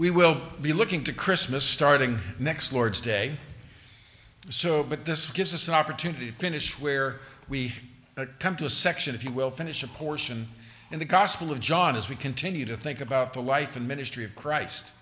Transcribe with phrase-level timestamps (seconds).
[0.00, 3.32] We will be looking to Christmas starting next Lord's Day.
[4.48, 7.20] So, but this gives us an opportunity to finish where
[7.50, 7.74] we
[8.16, 10.48] uh, come to a section, if you will, finish a portion
[10.90, 14.24] in the Gospel of John as we continue to think about the life and ministry
[14.24, 14.94] of Christ.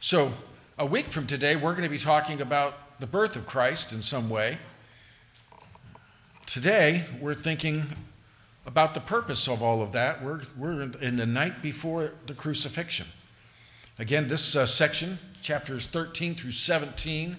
[0.00, 0.32] So,
[0.80, 4.00] a week from today, we're going to be talking about the birth of Christ in
[4.00, 4.58] some way.
[6.44, 7.84] Today, we're thinking
[8.66, 10.24] about the purpose of all of that.
[10.24, 13.06] We're, we're in the night before the crucifixion.
[14.00, 17.36] Again, this uh, section, chapters 13 through 17,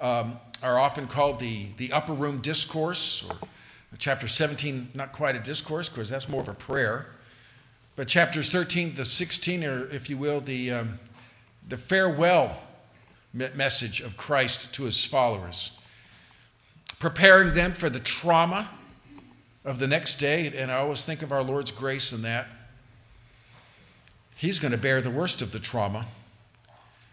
[0.00, 3.36] um, are often called the, the upper room discourse, or
[3.96, 7.06] chapter 17, not quite a discourse, because that's more of a prayer.
[7.94, 10.98] But chapters 13 to 16 are, if you will, the, um,
[11.68, 12.60] the farewell
[13.32, 15.80] message of Christ to his followers,
[16.98, 18.68] preparing them for the trauma
[19.64, 20.52] of the next day.
[20.56, 22.48] And I always think of our Lord's grace in that.
[24.40, 26.06] He's going to bear the worst of the trauma,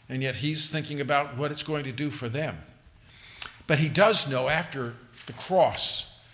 [0.08, 2.58] and yet he's thinking about what it's going to do for them.
[3.68, 4.94] But he does know after
[5.26, 6.26] the cross,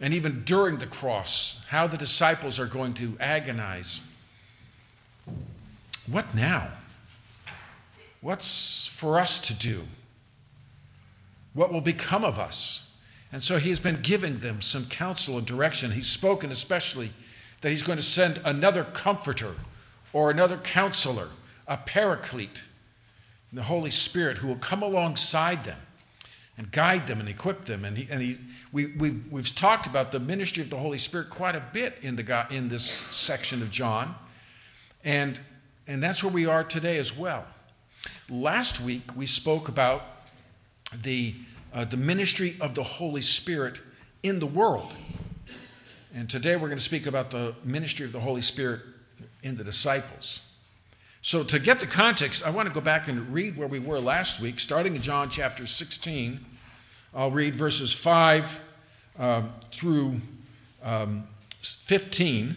[0.00, 4.16] and even during the cross, how the disciples are going to agonize.
[6.08, 6.68] What now?
[8.20, 9.82] What's for us to do?
[11.54, 12.96] What will become of us?
[13.32, 15.90] And so he has been giving them some counsel and direction.
[15.90, 17.10] He's spoken especially
[17.62, 19.56] that he's going to send another comforter
[20.16, 21.28] or another counselor,
[21.68, 22.64] a paraclete,
[23.52, 25.78] the Holy Spirit, who will come alongside them
[26.56, 27.84] and guide them and equip them.
[27.84, 28.38] And, he, and he,
[28.72, 32.16] we, we've, we've talked about the ministry of the Holy Spirit quite a bit in,
[32.16, 34.14] the, in this section of John.
[35.04, 35.38] And,
[35.86, 37.46] and that's where we are today as well.
[38.30, 40.02] Last week, we spoke about
[41.02, 41.34] the,
[41.74, 43.82] uh, the ministry of the Holy Spirit
[44.22, 44.94] in the world.
[46.14, 48.80] And today we're going to speak about the ministry of the Holy Spirit
[49.46, 50.54] in the disciples.
[51.22, 53.98] So, to get the context, I want to go back and read where we were
[53.98, 56.44] last week, starting in John chapter 16.
[57.14, 58.60] I'll read verses 5
[59.18, 60.20] um, through
[60.84, 61.26] um,
[61.62, 62.54] 15,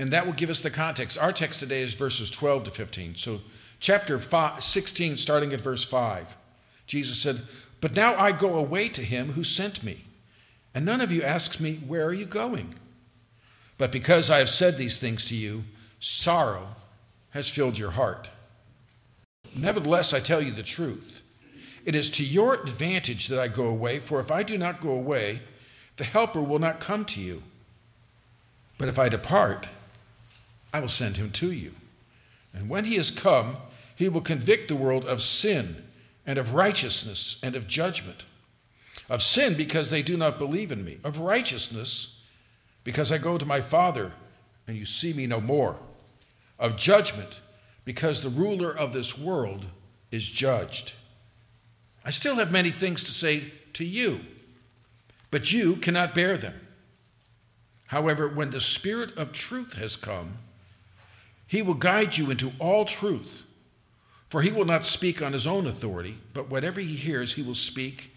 [0.00, 1.18] and that will give us the context.
[1.18, 3.16] Our text today is verses 12 to 15.
[3.16, 3.40] So,
[3.78, 6.36] chapter five, 16, starting at verse 5,
[6.86, 7.40] Jesus said,
[7.80, 10.04] But now I go away to him who sent me,
[10.74, 12.74] and none of you asks me, Where are you going?
[13.82, 15.64] But because I have said these things to you,
[15.98, 16.76] sorrow
[17.30, 18.30] has filled your heart.
[19.56, 21.20] Nevertheless, I tell you the truth.
[21.84, 24.90] It is to your advantage that I go away, for if I do not go
[24.90, 25.40] away,
[25.96, 27.42] the Helper will not come to you.
[28.78, 29.66] But if I depart,
[30.72, 31.74] I will send him to you.
[32.54, 33.56] And when he has come,
[33.96, 35.82] he will convict the world of sin
[36.24, 38.22] and of righteousness and of judgment.
[39.10, 40.98] Of sin, because they do not believe in me.
[41.02, 42.11] Of righteousness,
[42.84, 44.12] because I go to my Father
[44.66, 45.76] and you see me no more.
[46.58, 47.40] Of judgment,
[47.84, 49.66] because the ruler of this world
[50.10, 50.92] is judged.
[52.04, 54.20] I still have many things to say to you,
[55.30, 56.54] but you cannot bear them.
[57.88, 60.38] However, when the Spirit of truth has come,
[61.46, 63.44] he will guide you into all truth.
[64.28, 67.54] For he will not speak on his own authority, but whatever he hears, he will
[67.54, 68.10] speak,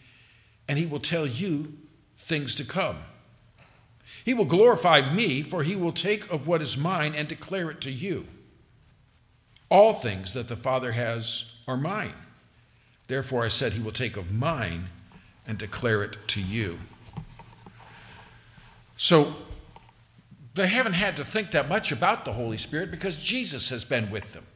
[0.65, 1.73] and he will tell you
[2.15, 2.95] things to come.
[4.25, 7.79] He will glorify me, for he will take of what is mine and declare it
[7.81, 8.25] to you.
[9.69, 12.15] All things that the Father has are mine.
[13.07, 14.85] Therefore, I said, He will take of mine
[15.47, 16.79] and declare it to you.
[18.97, 19.35] So,
[20.55, 24.09] they haven't had to think that much about the Holy Spirit because Jesus has been
[24.09, 24.47] with them.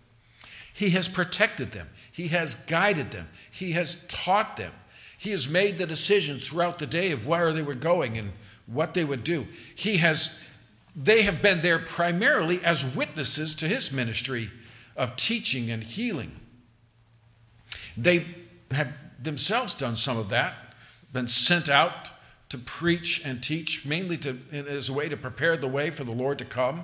[0.74, 4.72] He has protected them, He has guided them, He has taught them.
[5.16, 8.31] He has made the decisions throughout the day of where they were going and
[8.72, 9.47] what they would do.
[9.75, 10.47] He has,
[10.96, 14.50] they have been there primarily as witnesses to his ministry
[14.96, 16.35] of teaching and healing.
[17.97, 18.25] They
[18.72, 20.53] have themselves done some of that,
[21.12, 22.12] been sent out
[22.50, 26.12] to preach and teach, mainly to, as a way to prepare the way for the
[26.12, 26.84] Lord to come.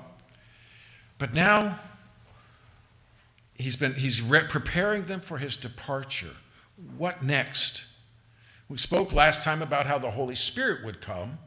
[1.17, 1.79] But now
[3.55, 6.35] he's been he's re- preparing them for his departure.
[6.97, 7.97] What next?
[8.67, 11.37] We spoke last time about how the Holy Spirit would come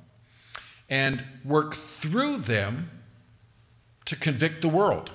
[0.88, 2.90] and work through them
[4.06, 5.11] to convict the world.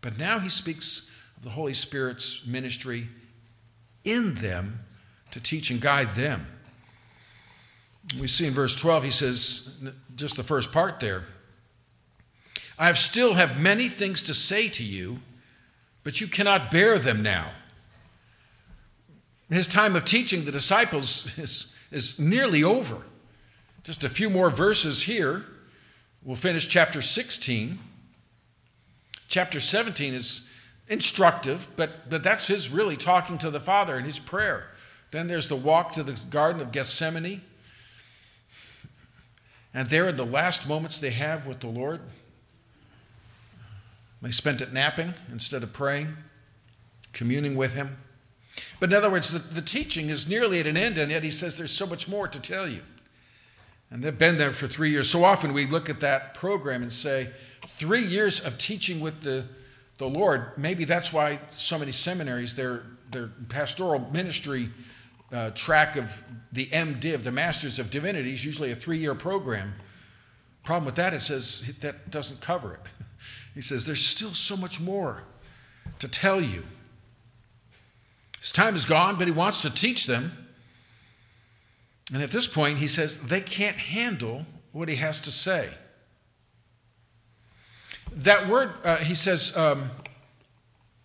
[0.00, 3.08] But now he speaks of the Holy Spirit's ministry
[4.04, 4.80] in them
[5.30, 6.46] to teach and guide them.
[8.20, 11.24] We see in verse 12, he says, just the first part there,
[12.78, 15.20] I still have many things to say to you,
[16.02, 17.52] but you cannot bear them now.
[19.50, 23.02] His time of teaching the disciples is, is nearly over.
[23.82, 25.44] Just a few more verses here.
[26.22, 27.78] We'll finish chapter 16.
[29.28, 30.50] Chapter 17 is,
[30.90, 34.66] instructive, but, but that's his really talking to the Father in his prayer.
[35.12, 37.40] Then there's the walk to the Garden of Gethsemane.
[39.72, 42.00] And there, in the last moments they have with the Lord,
[44.20, 46.16] they spent it napping instead of praying,
[47.12, 47.96] communing with Him.
[48.80, 51.30] But in other words, the, the teaching is nearly at an end, and yet He
[51.30, 52.82] says there's so much more to tell you.
[53.90, 55.10] And they've been there for three years.
[55.10, 57.28] So often we look at that program and say,
[57.66, 59.44] three years of teaching with the,
[59.98, 64.68] the Lord, maybe that's why so many seminaries, their, their pastoral ministry
[65.32, 69.74] uh, track of the MDiv, the Masters of Divinity, is usually a three year program.
[70.64, 72.80] Problem with that, it says that doesn't cover it.
[73.52, 75.24] He says there's still so much more
[75.98, 76.62] to tell you.
[78.40, 80.39] His time is gone, but he wants to teach them.
[82.12, 85.70] And at this point, he says they can't handle what he has to say.
[88.12, 89.90] That word, uh, he says, um,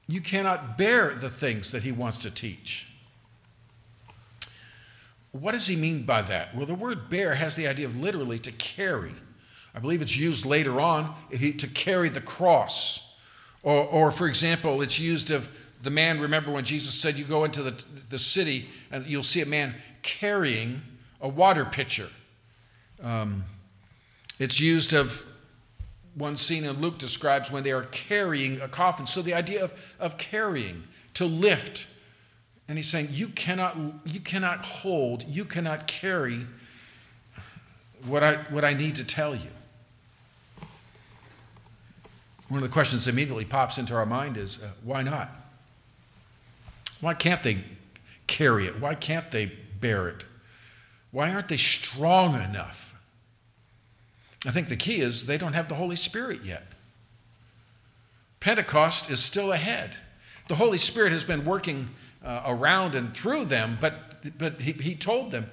[0.08, 2.92] you cannot bear the things that he wants to teach.
[5.32, 6.56] What does he mean by that?
[6.56, 9.14] Well, the word bear has the idea of literally to carry.
[9.76, 13.20] I believe it's used later on to carry the cross.
[13.62, 15.50] Or, or, for example, it's used of
[15.84, 19.42] the man, remember when Jesus said, You go into the, the city and you'll see
[19.42, 20.82] a man carrying
[21.26, 22.08] a water pitcher.
[23.04, 23.46] Um,
[24.38, 25.26] it's used of
[26.14, 29.08] one scene in Luke describes when they are carrying a coffin.
[29.08, 30.84] So the idea of, of carrying,
[31.16, 31.88] to lift,
[32.68, 33.76] and he's saying, you cannot,
[34.06, 36.42] you cannot hold, you cannot carry
[38.06, 39.50] what I, what I need to tell you.
[42.50, 45.32] One of the questions that immediately pops into our mind is uh, why not?
[47.02, 47.58] Why can't they
[48.28, 48.80] carry it?
[48.80, 49.48] Why can't they
[49.80, 50.24] bear it?
[51.16, 52.94] Why aren't they strong enough?
[54.46, 56.68] I think the key is they don't have the Holy Spirit yet.
[58.42, 59.96] Pentecost is still ahead.
[60.50, 61.88] The Holy Spirit has been working
[62.22, 63.94] uh, around and through them, but,
[64.38, 65.50] but he, he told them,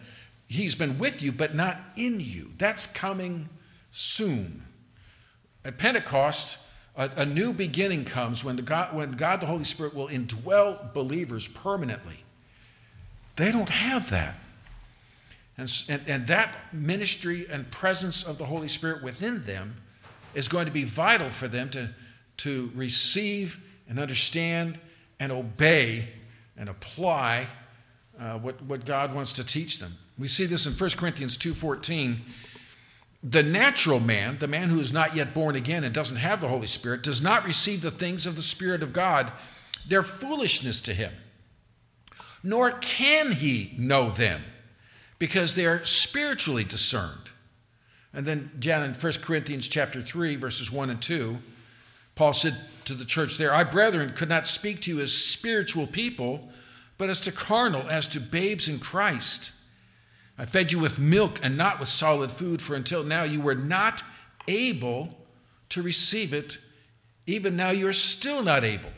[0.48, 2.50] He's been with you, but not in you.
[2.58, 3.48] That's coming
[3.92, 4.64] soon.
[5.64, 9.94] At Pentecost, a, a new beginning comes when, the God, when God the Holy Spirit
[9.94, 12.24] will indwell believers permanently.
[13.36, 14.41] They don't have that.
[15.58, 19.76] And, and, and, that ministry and presence of the Holy Spirit within them
[20.34, 21.90] is going to be vital for them to,
[22.38, 24.81] to receive and understand
[25.20, 26.08] and obey
[26.56, 27.49] and apply
[28.19, 29.93] uh, what, what God wants to teach them.
[30.19, 32.16] We see this in 1 Corinthians 2.14.
[33.22, 36.48] The natural man, the man who is not yet born again and doesn't have the
[36.48, 39.31] Holy Spirit, does not receive the things of the Spirit of God.
[39.87, 41.12] They're foolishness to him.
[42.43, 44.43] Nor can he know them
[45.22, 47.30] because they're spiritually discerned.
[48.12, 51.38] And then John in 1 Corinthians chapter 3, verses 1 and 2,
[52.16, 55.86] Paul said to the church there, I, brethren, could not speak to you as spiritual
[55.86, 56.48] people,
[56.98, 59.52] but as to carnal, as to babes in Christ.
[60.36, 63.54] I fed you with milk and not with solid food, for until now you were
[63.54, 64.02] not
[64.48, 65.16] able
[65.69, 66.58] to receive it.
[67.28, 68.90] Even now you are still not able.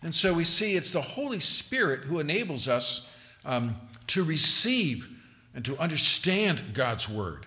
[0.00, 3.76] And so we see it's the Holy Spirit who enables us um,
[4.06, 5.16] to receive
[5.58, 7.44] and to understand God's Word.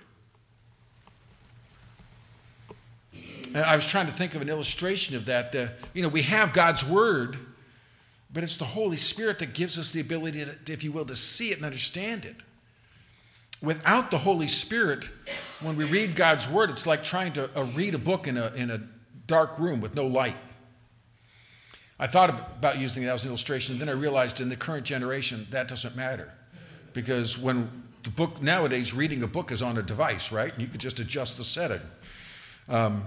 [3.56, 5.56] I was trying to think of an illustration of that.
[5.94, 7.38] You know, we have God's Word,
[8.34, 11.16] but it's the Holy Spirit that gives us the ability, to, if you will, to
[11.16, 12.36] see it and understand it.
[13.64, 15.10] Without the Holy Spirit,
[15.62, 18.52] when we read God's Word, it's like trying to uh, read a book in a,
[18.56, 18.82] in a
[19.26, 20.36] dark room with no light.
[21.98, 25.48] I thought about using that as an illustration, then I realized in the current generation
[25.52, 26.34] that doesn't matter.
[26.92, 30.52] Because when the book nowadays, reading a book is on a device, right?
[30.58, 31.82] You could just adjust the setting.
[32.68, 33.06] Um,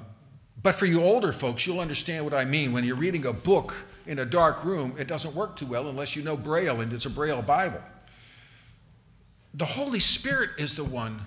[0.62, 2.72] but for you older folks, you'll understand what I mean.
[2.72, 3.74] When you're reading a book
[4.06, 7.06] in a dark room, it doesn't work too well unless you know Braille and it's
[7.06, 7.82] a Braille Bible.
[9.52, 11.26] The Holy Spirit is the one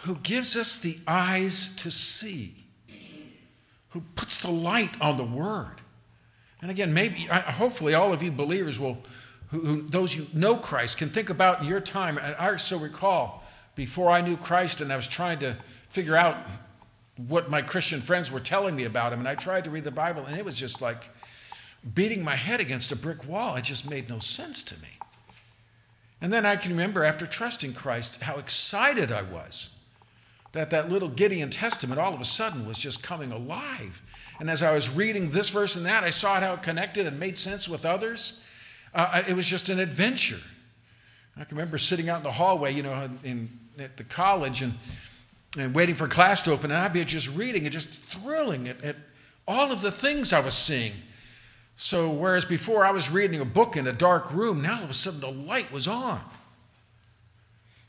[0.00, 2.54] who gives us the eyes to see,
[3.90, 5.76] who puts the light on the Word.
[6.60, 8.98] And again, maybe, hopefully, all of you believers will,
[9.48, 12.18] who, who, those who know Christ, can think about your time.
[12.38, 15.56] I so recall before I knew Christ and I was trying to
[15.88, 16.36] figure out
[17.16, 19.20] what my Christian friends were telling me about him.
[19.20, 21.08] And I tried to read the Bible, and it was just like
[21.94, 23.56] beating my head against a brick wall.
[23.56, 24.88] It just made no sense to me.
[26.20, 29.76] And then I can remember after trusting Christ how excited I was
[30.52, 34.00] that that little Gideon Testament all of a sudden was just coming alive.
[34.40, 37.20] And as I was reading this verse and that, I saw how it connected and
[37.20, 38.42] made sense with others.
[38.96, 40.42] Uh, it was just an adventure.
[41.36, 43.48] I can remember sitting out in the hallway, you know, in,
[43.78, 44.72] at the college, and
[45.58, 48.82] and waiting for class to open, and I'd be just reading and just thrilling at,
[48.82, 48.96] at
[49.48, 50.92] all of the things I was seeing.
[51.76, 54.90] So, whereas before I was reading a book in a dark room, now all of
[54.90, 56.20] a sudden the light was on.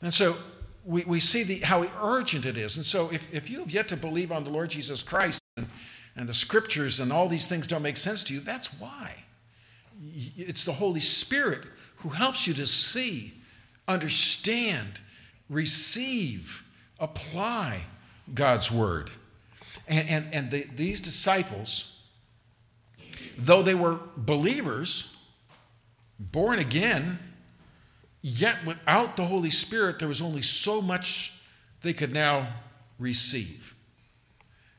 [0.02, 0.36] And so
[0.84, 2.76] we, we see the, how urgent it is.
[2.76, 5.66] And so, if, if you have yet to believe on the Lord Jesus Christ and,
[6.16, 9.24] and the scriptures and all these things don't make sense to you, that's why.
[10.00, 11.60] It's the Holy Spirit
[11.96, 13.32] who helps you to see,
[13.86, 15.00] understand,
[15.48, 16.64] receive,
[17.00, 17.84] apply
[18.32, 19.10] God's word.
[19.88, 22.06] And, and, and the, these disciples,
[23.36, 25.16] though they were believers,
[26.18, 27.18] born again,
[28.20, 31.40] yet without the Holy Spirit, there was only so much
[31.82, 32.48] they could now
[32.98, 33.74] receive.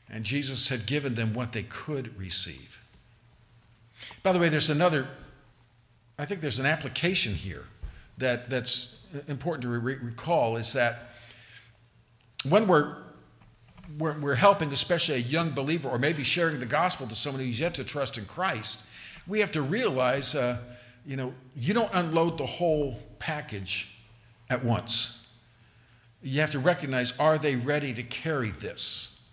[0.10, 2.69] And Jesus had given them what they could receive.
[4.24, 5.08] By the way, there's another,
[6.18, 7.66] I think there's an application here
[8.18, 11.12] that, that's important to re- recall is that
[12.48, 12.96] when we're,
[13.98, 17.60] we're, we're helping, especially a young believer, or maybe sharing the gospel to someone who's
[17.60, 18.90] yet to trust in Christ,
[19.26, 20.58] we have to realize, uh,
[21.06, 23.98] you know, you don't unload the whole package
[24.50, 25.34] at once.
[26.22, 29.24] You have to recognize, are they ready to carry this?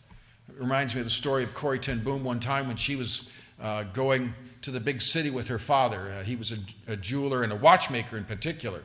[0.49, 3.33] It reminds me of the story of Corrie Ten Boom one time when she was
[3.61, 4.33] uh, going
[4.67, 6.13] to the big city with her father.
[6.13, 8.83] Uh, he was a, a jeweler and a watchmaker in particular.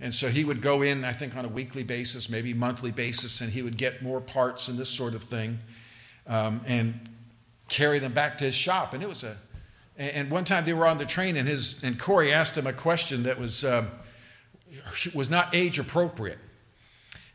[0.00, 3.40] And so he would go in, I think, on a weekly basis, maybe monthly basis,
[3.40, 5.58] and he would get more parts and this sort of thing
[6.28, 6.94] um, and
[7.68, 8.94] carry them back to his shop.
[8.94, 9.36] And it was a,
[9.98, 12.72] and one time they were on the train, and his and Corrie asked him a
[12.72, 13.88] question that was um,
[15.12, 16.38] was not age appropriate,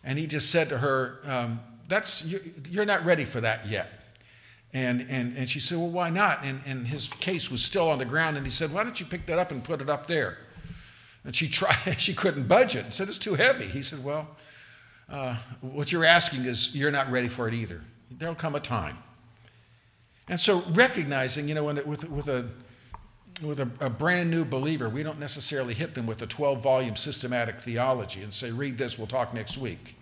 [0.03, 2.33] and he just said to her, um, "That's
[2.71, 4.04] you're not ready for that yet."
[4.75, 6.43] And, and, and she said, Well, why not?
[6.43, 9.05] And, and his case was still on the ground, and he said, Why don't you
[9.05, 10.37] pick that up and put it up there?
[11.23, 13.67] And she tried, she couldn't budge it and said, It's too heavy.
[13.67, 14.27] He said, Well,
[15.09, 17.85] uh, what you're asking is you're not ready for it either.
[18.11, 18.97] There'll come a time.
[20.27, 22.45] And so recognizing, you know, it, with, with, a,
[23.47, 26.97] with a, a, brand new believer, we don't necessarily hit them with a 12 volume
[26.97, 29.95] systematic theology and say, read this, we'll talk next week.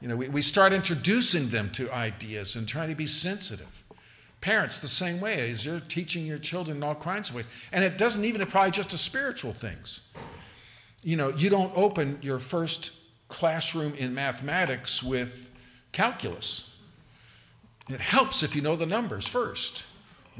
[0.00, 3.82] You know, we, we start introducing them to ideas and trying to be sensitive.
[4.46, 7.48] Parents, the same way, as you're teaching your children in all kinds of ways.
[7.72, 10.06] And it doesn't even apply just to spiritual things
[11.06, 12.90] you know, you don't open your first
[13.28, 15.52] classroom in mathematics with
[15.92, 16.82] calculus.
[17.88, 19.86] It helps if you know the numbers first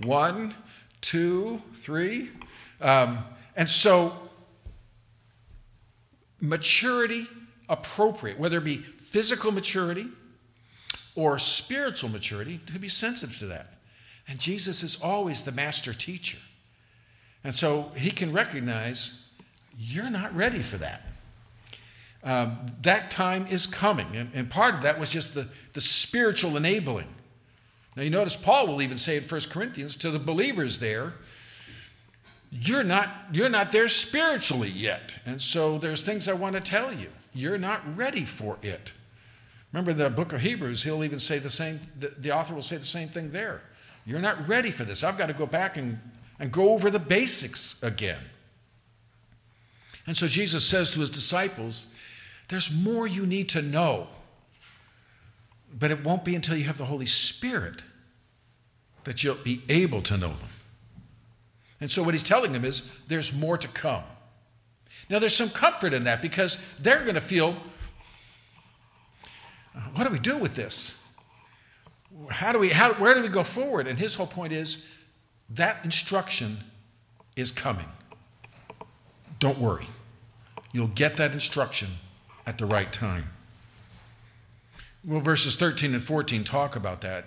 [0.02, 0.52] one,
[1.00, 2.30] two, three.
[2.80, 3.18] Um,
[3.54, 4.12] and so,
[6.40, 7.28] maturity
[7.68, 10.08] appropriate, whether it be physical maturity
[11.14, 13.75] or spiritual maturity, to be sensitive to that.
[14.28, 16.38] And Jesus is always the master teacher.
[17.44, 19.30] And so he can recognize
[19.78, 21.02] you're not ready for that.
[22.24, 24.08] Um, that time is coming.
[24.16, 27.06] And, and, part of that was just the, the spiritual enabling.
[27.94, 31.14] Now, you notice Paul will even say in 1 Corinthians to the believers there,
[32.50, 35.18] you're not, you're not there spiritually yet.
[35.24, 37.08] And so there's things I want to tell you.
[37.32, 38.92] You're not ready for it.
[39.72, 42.76] Remember the book of Hebrews, he'll even say the same, the, the author will say
[42.76, 43.62] the same thing there.
[44.06, 45.02] You're not ready for this.
[45.02, 45.98] I've got to go back and,
[46.38, 48.20] and go over the basics again.
[50.06, 51.92] And so Jesus says to his disciples,
[52.48, 54.06] There's more you need to know,
[55.76, 57.82] but it won't be until you have the Holy Spirit
[59.02, 60.48] that you'll be able to know them.
[61.80, 64.04] And so what he's telling them is, There's more to come.
[65.10, 67.56] Now, there's some comfort in that because they're going to feel,
[69.96, 71.05] What do we do with this?
[72.30, 73.86] How do we, how, where do we go forward?
[73.86, 74.92] And his whole point is,
[75.50, 76.56] that instruction
[77.36, 77.86] is coming.
[79.38, 79.86] Don't worry.
[80.72, 81.88] You'll get that instruction
[82.46, 83.30] at the right time.
[85.04, 87.26] Well, verses 13 and 14 talk about that.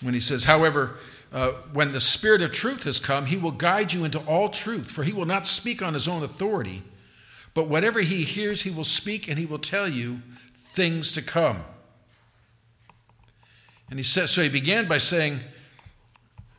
[0.00, 0.98] When he says, however,
[1.32, 4.90] uh, when the Spirit of truth has come, he will guide you into all truth,
[4.90, 6.82] for he will not speak on his own authority,
[7.54, 10.22] but whatever he hears, he will speak, and he will tell you
[10.72, 11.64] things to come.
[13.90, 15.40] And he says, so he began by saying,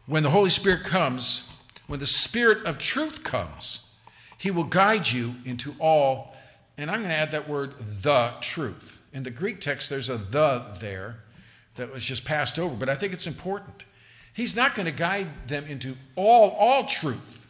[0.05, 1.51] when the Holy Spirit comes,
[1.87, 3.89] when the Spirit of truth comes,
[4.37, 6.35] he will guide you into all,
[6.77, 9.01] and I'm going to add that word, the truth.
[9.13, 11.19] In the Greek text, there's a the there
[11.75, 13.85] that was just passed over, but I think it's important.
[14.33, 17.47] He's not going to guide them into all, all truth.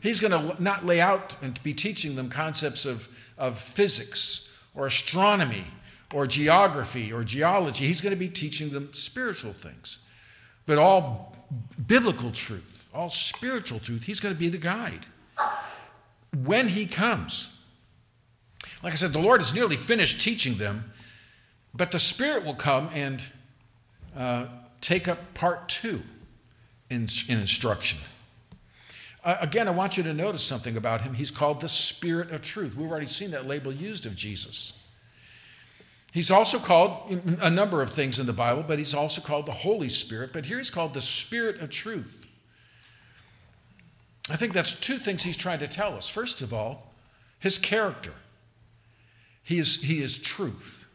[0.00, 4.86] He's going to not lay out and be teaching them concepts of, of physics or
[4.86, 5.64] astronomy
[6.12, 7.86] or geography or geology.
[7.86, 10.04] He's going to be teaching them spiritual things,
[10.66, 11.36] but all
[11.86, 14.04] biblical truth all spiritual truth.
[14.04, 15.06] He's going to be the guide
[16.44, 17.56] when he comes.
[18.82, 20.92] Like I said, the Lord is nearly finished teaching them,
[21.74, 23.24] but the Spirit will come and
[24.16, 24.46] uh,
[24.80, 26.02] take up part two
[26.88, 27.98] in, in instruction.
[29.22, 31.14] Uh, again, I want you to notice something about him.
[31.14, 32.74] He's called the Spirit of Truth.
[32.74, 34.79] We've already seen that label used of Jesus.
[36.12, 39.52] He's also called a number of things in the Bible, but he's also called the
[39.52, 40.32] Holy Spirit.
[40.32, 42.28] But here he's called the Spirit of Truth.
[44.28, 46.08] I think that's two things he's trying to tell us.
[46.08, 46.92] First of all,
[47.38, 48.12] his character.
[49.42, 50.86] He is, he is truth.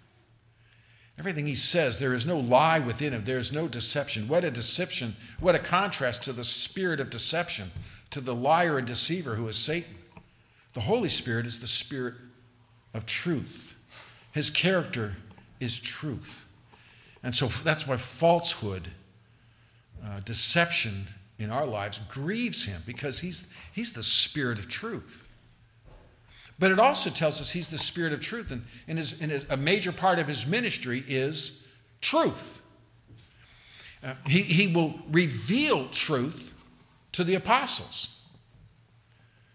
[1.18, 4.28] Everything he says, there is no lie within him, there is no deception.
[4.28, 7.72] What a deception, what a contrast to the spirit of deception,
[8.10, 9.96] to the liar and deceiver who is Satan.
[10.74, 12.16] The Holy Spirit is the spirit
[12.94, 13.65] of truth.
[14.36, 15.16] His character
[15.62, 16.46] is truth.
[17.24, 18.90] And so that's why falsehood,
[20.04, 21.08] uh, deception
[21.40, 25.30] in our lives grieves him because he's, he's the spirit of truth.
[26.60, 29.50] But it also tells us he's the Spirit of truth, and, and, his, and his,
[29.50, 31.68] a major part of his ministry is
[32.00, 32.62] truth.
[34.04, 36.54] Uh, he, he will reveal truth
[37.12, 38.26] to the apostles.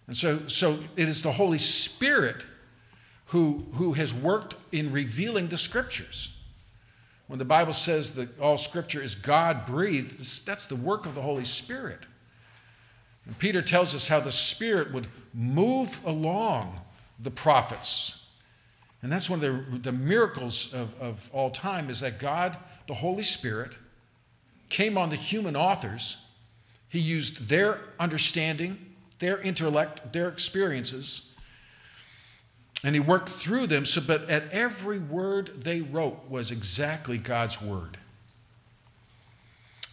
[0.06, 2.44] And so, so it is the Holy Spirit
[3.30, 6.42] who, who has worked in revealing the scriptures.
[7.28, 11.22] When the Bible says that all scripture is God breathed, that's the work of the
[11.22, 12.00] Holy Spirit.
[13.26, 16.80] And Peter tells us how the Spirit would move along
[17.20, 18.28] the prophets.
[19.00, 22.56] And that's one of the, the miracles of, of all time is that God,
[22.88, 23.78] the Holy Spirit,
[24.70, 26.28] came on the human authors.
[26.88, 31.29] He used their understanding, their intellect, their experiences,
[32.82, 37.60] and he worked through them so but at every word they wrote was exactly God's
[37.60, 37.98] word.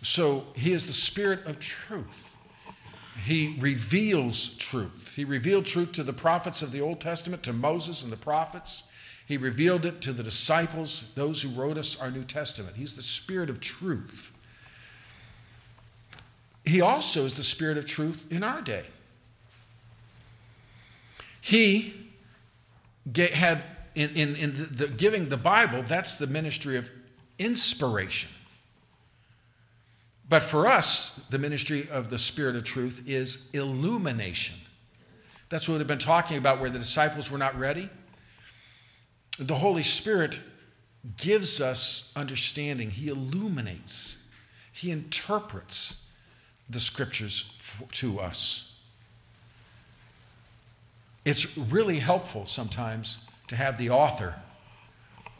[0.01, 2.37] So he is the spirit of truth.
[3.25, 5.13] He reveals truth.
[5.15, 8.93] He revealed truth to the prophets of the Old Testament, to Moses and the prophets.
[9.27, 12.77] He revealed it to the disciples, those who wrote us our New Testament.
[12.77, 14.31] He's the Spirit of truth.
[16.63, 18.87] He also is the Spirit of truth in our day.
[21.41, 21.93] He
[23.15, 23.61] had,
[23.95, 26.91] in, in, in the, giving the Bible, that's the ministry of
[27.39, 28.29] inspiration.
[30.29, 34.57] But for us, the ministry of the Spirit of truth is illumination.
[35.49, 37.89] That's what we've been talking about, where the disciples were not ready.
[39.39, 40.39] The Holy Spirit
[41.15, 44.29] gives us understanding, He illuminates,
[44.73, 46.13] He interprets
[46.69, 47.53] the scriptures
[47.91, 48.66] to us.
[51.27, 54.35] It's really helpful sometimes to have the author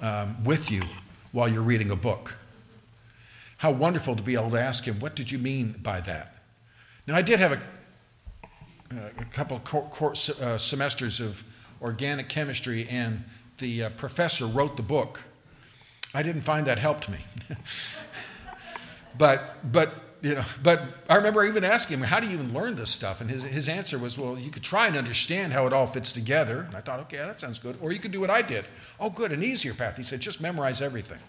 [0.02, 0.84] um, with you
[1.32, 2.38] while you're reading a book.
[3.60, 6.36] How wonderful to be able to ask him, What did you mean by that?
[7.08, 7.62] Now, I did have a,
[9.18, 11.46] a couple of uh, semesters of
[11.82, 13.24] organic chemistry, and
[13.60, 15.22] the uh, professor wrote the book.
[16.14, 17.20] I didn't find that helped me.
[19.18, 19.94] but, but,
[20.28, 23.22] you know, but I remember even asking him, How do you even learn this stuff?
[23.22, 26.12] And his, his answer was, Well, you could try and understand how it all fits
[26.12, 26.66] together.
[26.68, 27.78] And I thought, Okay, that sounds good.
[27.82, 28.66] Or you could do what I did.
[29.00, 29.96] Oh, good, an easier path.
[29.96, 31.20] He said, Just memorize everything.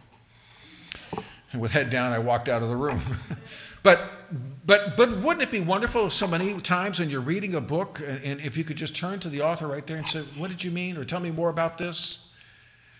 [1.52, 3.00] And with head down, I walked out of the room.
[3.82, 4.00] but,
[4.66, 8.00] but, but wouldn't it be wonderful if so many times when you're reading a book,
[8.04, 10.50] and, and if you could just turn to the author right there and say, What
[10.50, 10.96] did you mean?
[10.96, 12.34] Or tell me more about this?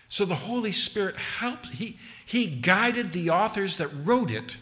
[0.07, 1.67] So the Holy Spirit helped.
[1.73, 4.57] He, he guided the authors that wrote it,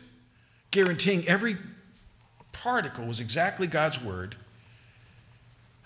[0.77, 1.57] guaranteeing every
[2.51, 4.35] particle was exactly God's word.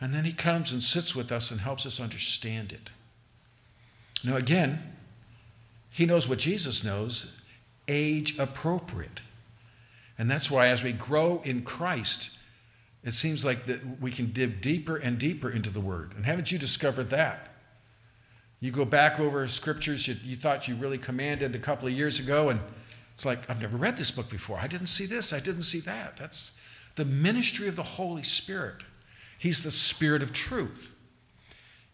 [0.01, 2.89] And then he comes and sits with us and helps us understand it.
[4.21, 4.83] Now, again,
[5.89, 7.41] he knows what Jesus knows,
[7.87, 9.21] age appropriate.
[10.17, 12.37] And that's why, as we grow in Christ,
[13.01, 16.11] it seems like that we can dig deeper and deeper into the Word.
[16.17, 17.47] And haven't you discovered that?
[18.59, 22.19] You go back over scriptures you, you thought you really commanded a couple of years
[22.19, 22.59] ago, and
[23.13, 24.57] it's like, I've never read this book before.
[24.59, 26.17] I didn't see this, I didn't see that.
[26.17, 26.59] That's
[26.95, 28.83] the ministry of the Holy Spirit.
[29.37, 30.95] He's the Spirit of truth.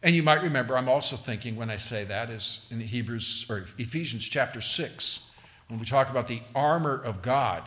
[0.04, 3.66] And you might remember, I'm also thinking when I say that is in Hebrews or
[3.78, 5.28] Ephesians chapter 6
[5.68, 7.64] when we talk about the armor of God,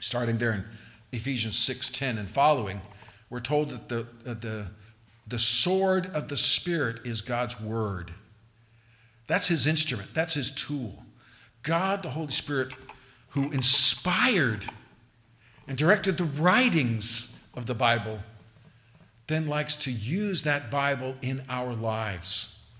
[0.00, 0.64] starting there in
[1.12, 2.80] Ephesians 6:10 and following,
[3.30, 4.70] we're told that the, the,
[5.26, 8.14] the sword of the Spirit is God's word.
[9.26, 11.04] That's his instrument, that's his tool.
[11.68, 12.72] God, the Holy Spirit,
[13.30, 14.64] who inspired
[15.68, 18.20] and directed the writings of the Bible,
[19.26, 22.70] then likes to use that Bible in our lives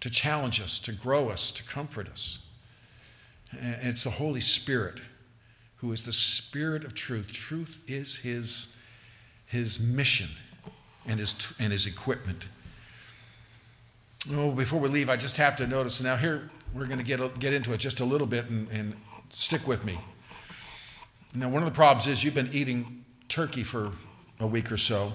[0.00, 2.50] to challenge us, to grow us, to comfort us.
[3.52, 5.00] And it's the Holy Spirit
[5.76, 7.32] who is the Spirit of truth.
[7.32, 8.82] Truth is his,
[9.46, 10.28] his mission
[11.06, 12.46] and his, and his equipment.
[14.32, 17.38] Oh, before we leave, I just have to notice now here we're going to get,
[17.38, 18.94] get into it just a little bit, and, and
[19.30, 19.98] stick with me.
[21.34, 23.92] Now, one of the problems is you've been eating turkey for
[24.40, 25.12] a week or so,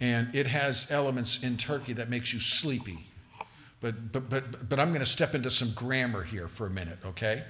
[0.00, 3.06] and it has elements in turkey that makes you sleepy.
[3.80, 6.98] But, but, but, but I'm going to step into some grammar here for a minute,
[7.04, 7.44] okay?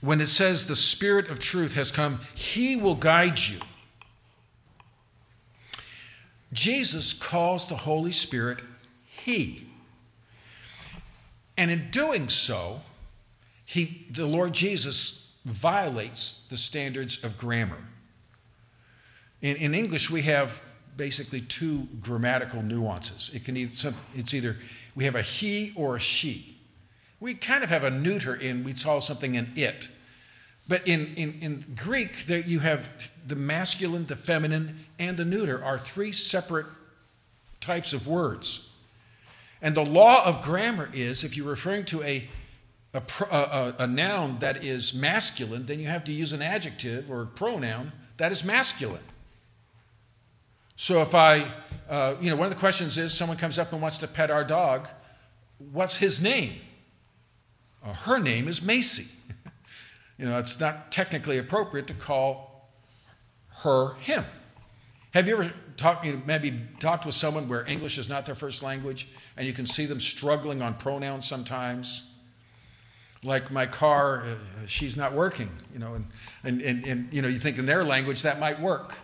[0.00, 3.58] When it says the Spirit of truth has come, He will guide you.
[6.52, 8.60] Jesus calls the Holy Spirit
[9.04, 9.69] He.
[11.60, 12.80] And in doing so,
[13.66, 17.76] he, the Lord Jesus violates the standards of grammar.
[19.42, 20.58] In, in English, we have
[20.96, 23.30] basically two grammatical nuances.
[23.34, 24.56] It can either, it's either
[24.94, 26.56] we have a he or a she.
[27.20, 29.90] We kind of have a neuter in, we call something an it.
[30.66, 35.62] But in, in, in Greek, there you have the masculine, the feminine, and the neuter
[35.62, 36.68] are three separate
[37.60, 38.74] types of words.
[39.62, 42.28] And the law of grammar is if you're referring to a,
[42.94, 47.26] a, a, a, noun that is masculine, then you have to use an adjective or
[47.26, 49.02] pronoun that is masculine.
[50.76, 51.44] So if I,
[51.90, 54.30] uh, you know, one of the questions is someone comes up and wants to pet
[54.30, 54.88] our dog,
[55.72, 56.54] what's his name?
[57.84, 59.18] Uh, her name is Macy.
[60.18, 62.70] you know, it's not technically appropriate to call
[63.62, 64.24] her him.
[65.12, 68.62] Have you ever talked, you maybe talked with someone where English is not their first
[68.62, 72.18] language and you can see them struggling on pronouns sometimes?
[73.24, 76.06] Like my car, uh, she's not working, you know, and,
[76.44, 78.94] and, and, and, you know, you think in their language that might work.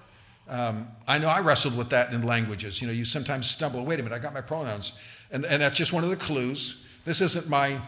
[0.48, 2.80] Um, I know I wrestled with that in languages.
[2.80, 4.98] You know, you sometimes stumble, wait a minute, I got my pronouns.
[5.30, 6.88] And, and that's just one of the clues.
[7.04, 7.78] This isn't my,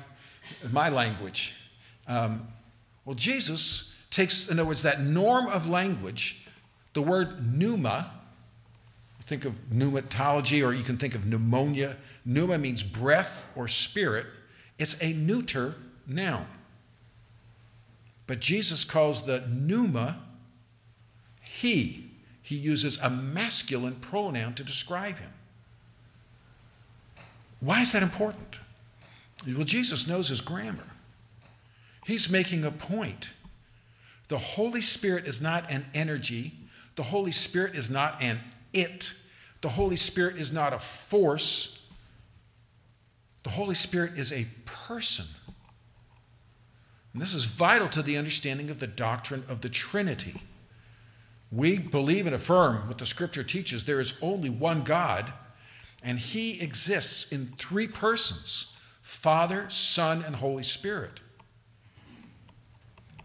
[0.71, 1.57] my language.
[2.09, 2.49] Um,
[3.05, 6.49] well, Jesus takes, in other words, that norm of language,
[6.95, 8.11] the word pneuma,
[9.29, 11.97] think of pneumatology or you can think of pneumonia.
[12.25, 14.25] Pneuma means breath or spirit,
[14.79, 15.75] it's a neuter
[16.07, 16.47] noun.
[18.27, 20.21] But Jesus calls the pneuma
[21.43, 22.05] he.
[22.43, 25.31] He uses a masculine pronoun to describe him.
[27.61, 28.61] Why is that important?
[29.47, 30.95] Well, Jesus knows his grammar.
[32.07, 33.33] He's making a point.
[34.29, 36.53] The Holy Spirit is not an energy,
[36.97, 38.39] the Holy Spirit is not an
[38.73, 39.18] it.
[39.61, 41.91] The Holy Spirit is not a force.
[43.43, 45.27] The Holy Spirit is a person.
[47.13, 50.43] And this is vital to the understanding of the doctrine of the Trinity.
[51.51, 55.33] We believe and affirm what the scripture teaches there is only one God,
[56.05, 61.21] and He exists in three persons Father, Son, and Holy Spirit.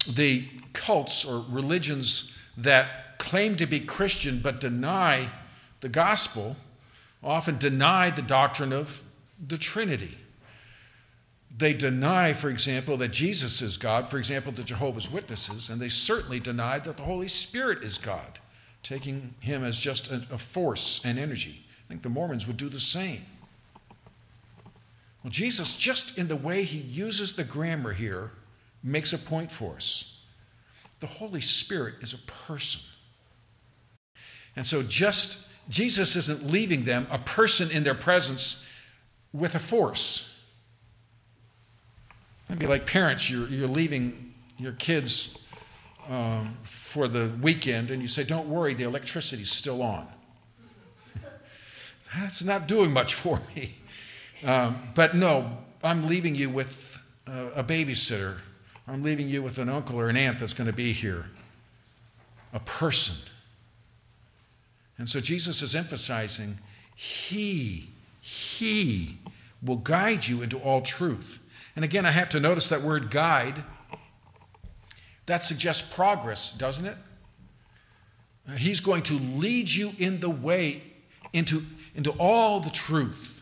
[0.07, 5.29] The cults or religions that claim to be Christian but deny
[5.83, 6.55] the gospel
[7.21, 9.03] often deny the doctrine of
[9.45, 10.17] the Trinity.
[11.57, 15.89] They deny, for example, that Jesus is God, for example, the Jehovah's Witnesses, and they
[15.89, 18.39] certainly deny that the Holy Spirit is God,
[18.81, 21.59] taking him as just a, force and energy.
[21.85, 23.21] I think the Mormons would do the same.
[25.21, 28.31] Well, Jesus, just in the way he uses the grammar here,
[28.81, 30.25] makes a point for us.
[31.01, 32.89] The Holy Spirit is a person.
[34.55, 38.69] And so, just Jesus isn't leaving them a person in their presence
[39.31, 40.29] with a force.
[42.47, 45.47] It'd be like parents, you're, you're leaving your kids
[46.09, 50.07] um, for the weekend and you say, Don't worry, the electricity's still on.
[52.15, 53.77] That's not doing much for me.
[54.45, 58.37] Um, but no, I'm leaving you with a, a babysitter.
[58.87, 61.27] I'm leaving you with an uncle or an aunt that's going to be here.
[62.53, 63.31] A person.
[64.97, 66.55] And so Jesus is emphasizing
[66.95, 67.89] He,
[68.21, 69.17] He
[69.61, 71.39] will guide you into all truth.
[71.75, 73.63] And again, I have to notice that word guide.
[75.25, 76.97] That suggests progress, doesn't it?
[78.47, 80.81] Uh, he's going to lead you in the way
[81.31, 81.63] into,
[81.95, 83.41] into all the truth.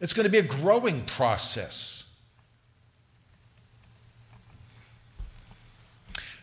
[0.00, 2.05] It's going to be a growing process.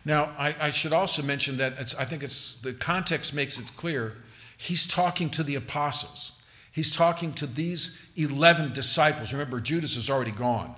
[0.04, 4.16] Now, I, I should also mention that I think it's the context makes it clear.
[4.56, 6.42] He's talking to the apostles.
[6.70, 9.32] He's talking to these 11 disciples.
[9.32, 10.74] Remember, Judas is already gone.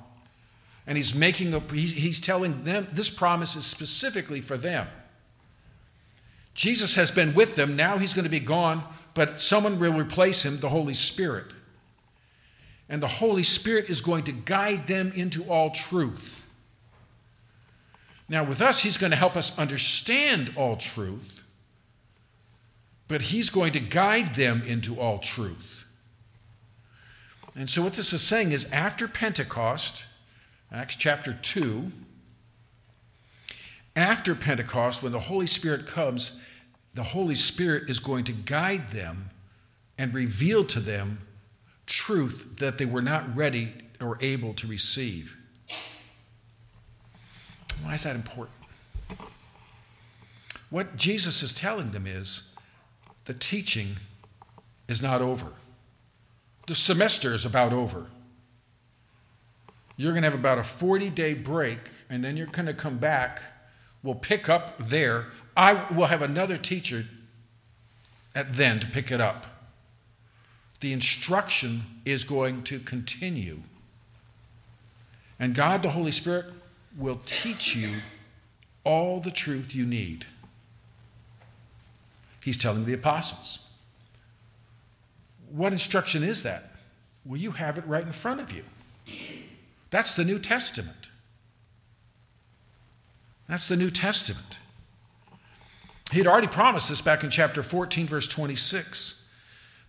[0.87, 4.87] And he's making a, he's telling them this promise is specifically for them.
[6.55, 7.77] Jesus has been with them.
[7.77, 8.83] Now he's going to be gone,
[9.15, 11.53] but someone will replace him, the Holy Spirit.
[12.89, 16.46] And the Holy Spirit is going to guide them into all truth.
[18.29, 21.45] Now, with us, He's going to help us understand all truth,
[23.09, 25.85] but He's going to guide them into all truth.
[27.55, 30.07] And so, what this is saying is after Pentecost,
[30.71, 31.91] Acts chapter 2,
[33.95, 36.45] after Pentecost, when the Holy Spirit comes,
[36.95, 39.31] the Holy Spirit is going to guide them
[39.99, 41.21] and reveal to them
[41.87, 45.37] truth that they were not ready or able to receive.
[47.83, 48.57] Why is that important?
[50.71, 52.57] What Jesus is telling them is
[53.27, 53.97] the teaching
[54.89, 55.53] is not over.
[56.67, 58.07] The semester is about over.
[59.97, 61.79] You're going to have about a 40 day break,
[62.11, 63.41] and then you're going to come back.
[64.03, 65.27] We'll pick up there.
[65.57, 67.05] I will have another teacher
[68.35, 69.47] at then to pick it up.
[70.81, 73.63] The instruction is going to continue.
[75.39, 76.47] And God, the Holy Spirit,
[76.97, 77.91] will teach you
[78.85, 80.27] all the truth you need.
[82.43, 83.69] He's telling the apostles.
[85.51, 86.63] What instruction is that?
[87.25, 88.63] Well, you have it right in front of you.
[89.91, 91.09] That's the New Testament.
[93.49, 94.59] That's the New Testament.
[96.13, 99.33] He had already promised this back in chapter 14, verse 26.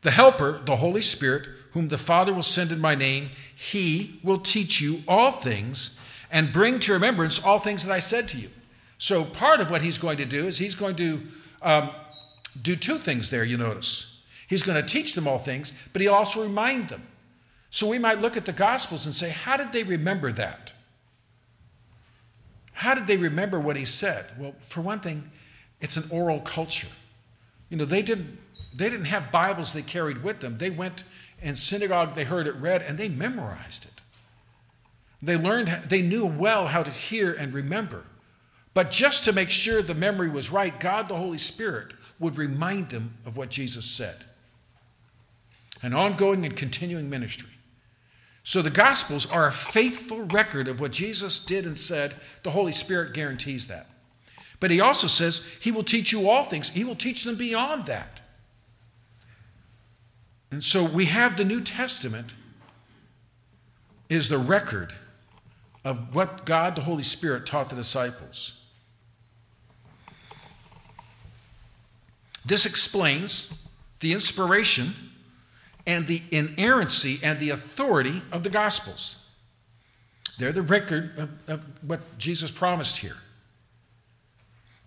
[0.02, 4.40] The Helper, the Holy Spirit, whom the Father will send in my name, he will
[4.40, 8.50] teach you all things and bring to remembrance all things that I said to you.
[8.98, 11.22] So, part of what he's going to do is he's going to
[11.62, 11.92] um,
[12.62, 14.24] do two things there, you notice.
[14.48, 17.04] He's going to teach them all things, but he'll also remind them.
[17.70, 20.74] So, we might look at the Gospels and say, how did they remember that?
[22.74, 24.26] How did they remember what he said?
[24.40, 25.32] Well, for one thing,
[25.82, 26.90] it's an oral culture.
[27.70, 28.38] You know, they didn't,
[28.76, 30.58] they didn't have Bibles they carried with them.
[30.58, 31.04] They went
[31.42, 33.97] in synagogue, they heard it read, and they memorized it.
[35.22, 38.04] They learned, they knew well how to hear and remember.
[38.74, 42.90] But just to make sure the memory was right, God the Holy Spirit would remind
[42.90, 44.16] them of what Jesus said.
[45.82, 47.50] An ongoing and continuing ministry.
[48.44, 52.14] So the Gospels are a faithful record of what Jesus did and said.
[52.44, 53.88] The Holy Spirit guarantees that.
[54.60, 57.86] But he also says he will teach you all things, he will teach them beyond
[57.88, 58.22] that.
[60.52, 62.34] And so we have the New Testament
[64.10, 64.94] is the record
[65.88, 68.62] of what God the Holy Spirit taught the disciples.
[72.46, 73.66] This explains
[74.02, 74.90] the inspiration
[75.86, 79.30] and the inerrancy and the authority of the Gospels.
[80.38, 83.16] They're the record of, of what Jesus promised here.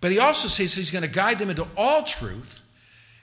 [0.02, 2.60] But he also says he's going to guide them into all truth.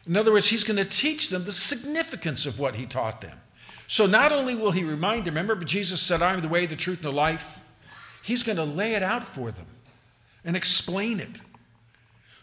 [0.07, 3.37] In other words, he's going to teach them the significance of what he taught them.
[3.85, 6.75] So not only will he remind them, remember Jesus said, I am the way, the
[6.75, 7.61] truth, and the life.
[8.27, 9.67] He's going to lay it out for them
[10.43, 11.39] and explain it.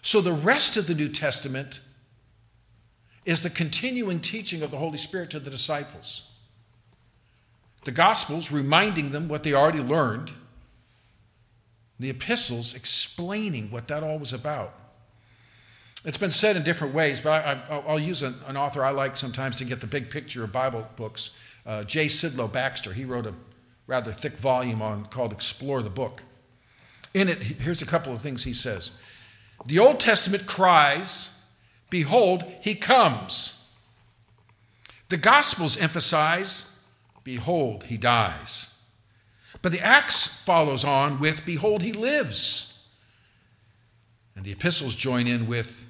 [0.01, 1.81] So the rest of the New Testament
[3.27, 6.33] is the continuing teaching of the Holy Spirit to the disciples.
[7.85, 10.31] The Gospels reminding them what they already learned,
[12.01, 14.73] the epistles explaining what that all was about.
[16.07, 19.19] It's been said in different ways, but I, will use an, an, author I like
[19.19, 21.39] sometimes to get the big picture of Bible books.
[21.67, 22.07] Uh, J.
[22.07, 22.95] Sidlow Baxter.
[22.95, 23.35] He wrote a
[23.87, 26.23] rather thick volume on called Explore the Book.
[27.13, 28.93] In it, here's a couple of things he says.
[29.67, 31.51] The Old Testament cries,
[31.91, 33.73] Behold, he comes.
[35.09, 36.87] The Gospels emphasize,
[37.23, 38.83] Behold, he dies.
[39.63, 42.89] But the Acts follows on with, Behold, he lives.
[44.37, 45.87] And the epistles join in with,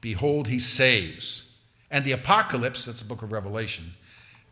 [0.00, 1.60] Behold, he saves.
[1.90, 3.84] And the Apocalypse, that's the book of Revelation,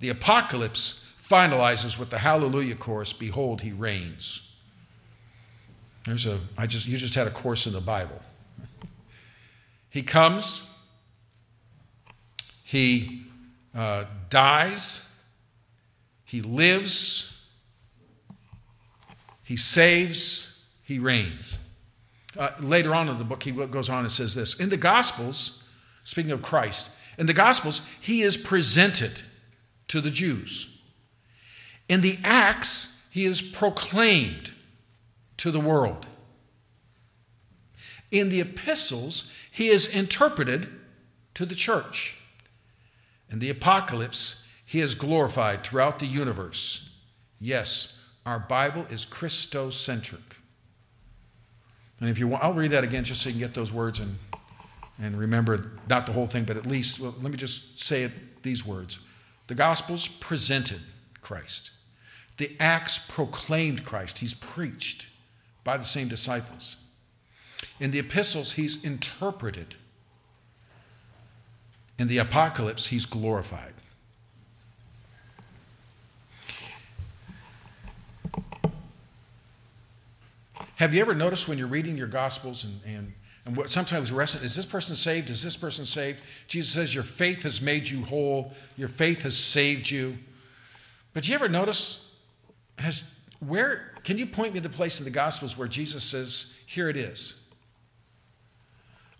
[0.00, 4.56] the Apocalypse finalizes with the Hallelujah chorus, Behold, he reigns.
[6.04, 8.22] There's a, I just, you just had a course in the Bible.
[9.90, 10.88] he comes,
[12.64, 13.22] he
[13.74, 15.20] uh, dies,
[16.24, 17.48] he lives,
[19.42, 21.58] he saves, he reigns.
[22.38, 25.68] Uh, later on in the book, he goes on and says this In the Gospels,
[26.02, 29.22] speaking of Christ, in the Gospels, he is presented
[29.88, 30.75] to the Jews.
[31.88, 34.52] In the Acts, he is proclaimed
[35.38, 36.06] to the world.
[38.10, 40.68] In the epistles, he is interpreted
[41.34, 42.18] to the church.
[43.30, 46.96] In the apocalypse, he is glorified throughout the universe.
[47.40, 50.36] Yes, our Bible is Christocentric.
[52.00, 54.00] And if you want, I'll read that again just so you can get those words
[54.00, 54.18] and,
[55.00, 58.42] and remember not the whole thing, but at least, well, let me just say it,
[58.42, 59.00] these words.
[59.46, 60.80] The Gospels presented
[61.20, 61.70] Christ,
[62.36, 64.18] the Acts proclaimed Christ.
[64.18, 65.08] He's preached
[65.64, 66.82] by the same disciples.
[67.80, 69.74] In the epistles, he's interpreted.
[71.98, 73.72] In the apocalypse, he's glorified.
[80.76, 83.12] Have you ever noticed when you're reading your Gospels and, and,
[83.46, 85.30] and what sometimes we're asking, is this person saved?
[85.30, 86.20] Is this person saved?
[86.48, 90.18] Jesus says, Your faith has made you whole, your faith has saved you.
[91.14, 92.05] But do you ever notice,
[92.78, 96.62] has where can you point me to the place in the Gospels where Jesus says,
[96.66, 97.52] Here it is.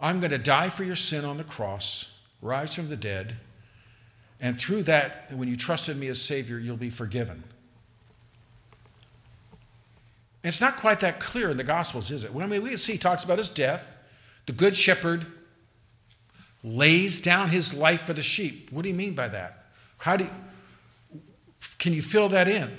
[0.01, 3.37] I'm going to die for your sin on the cross, rise from the dead,
[4.41, 7.43] and through that, when you trust in me as Savior, you'll be forgiven.
[10.43, 12.33] And it's not quite that clear in the Gospels, is it?
[12.33, 13.97] Well, I mean, we can see he talks about his death.
[14.45, 15.27] The Good Shepherd
[16.63, 18.71] lays down his life for the sheep.
[18.71, 19.65] What do you mean by that?
[19.99, 20.31] How do you,
[21.79, 22.71] can you fill that in?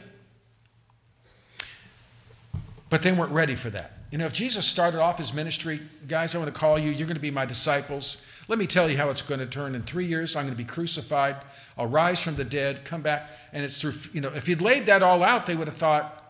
[2.90, 3.94] But they weren't ready for that.
[4.12, 7.08] You know, if Jesus started off his ministry, guys, I want to call you, you're
[7.08, 8.26] going to be my disciples.
[8.48, 9.76] Let me tell you how it's going to turn.
[9.76, 11.36] In three years, I'm going to be crucified.
[11.78, 13.30] I'll rise from the dead, come back.
[13.52, 16.24] And it's through, you know, if he'd laid that all out, they would have thought,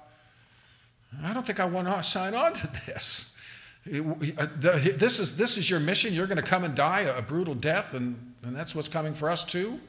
[1.23, 3.39] I don't think I want to sign on to this.
[3.87, 6.13] Uh, this is, this is your mission.
[6.13, 9.29] You're going to come and die a brutal death, and, and that's what's coming for
[9.29, 9.79] us too?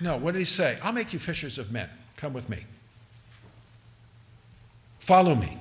[0.00, 0.78] No, what did he say?
[0.84, 1.88] I'll make you fishers of men.
[2.16, 2.64] Come with me.
[5.08, 5.56] Follow me.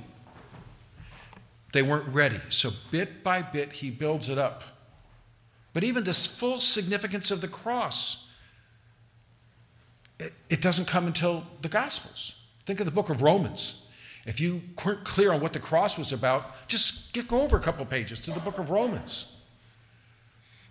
[1.71, 2.35] They weren't ready.
[2.49, 4.65] So bit by bit, he builds it up.
[5.71, 8.35] But even this full significance of the cross,
[10.19, 12.45] it, it doesn't come until the Gospels.
[12.65, 13.89] Think of the book of Romans.
[14.25, 17.85] If you weren't clear on what the cross was about, just go over a couple
[17.85, 19.45] pages to the book of Romans.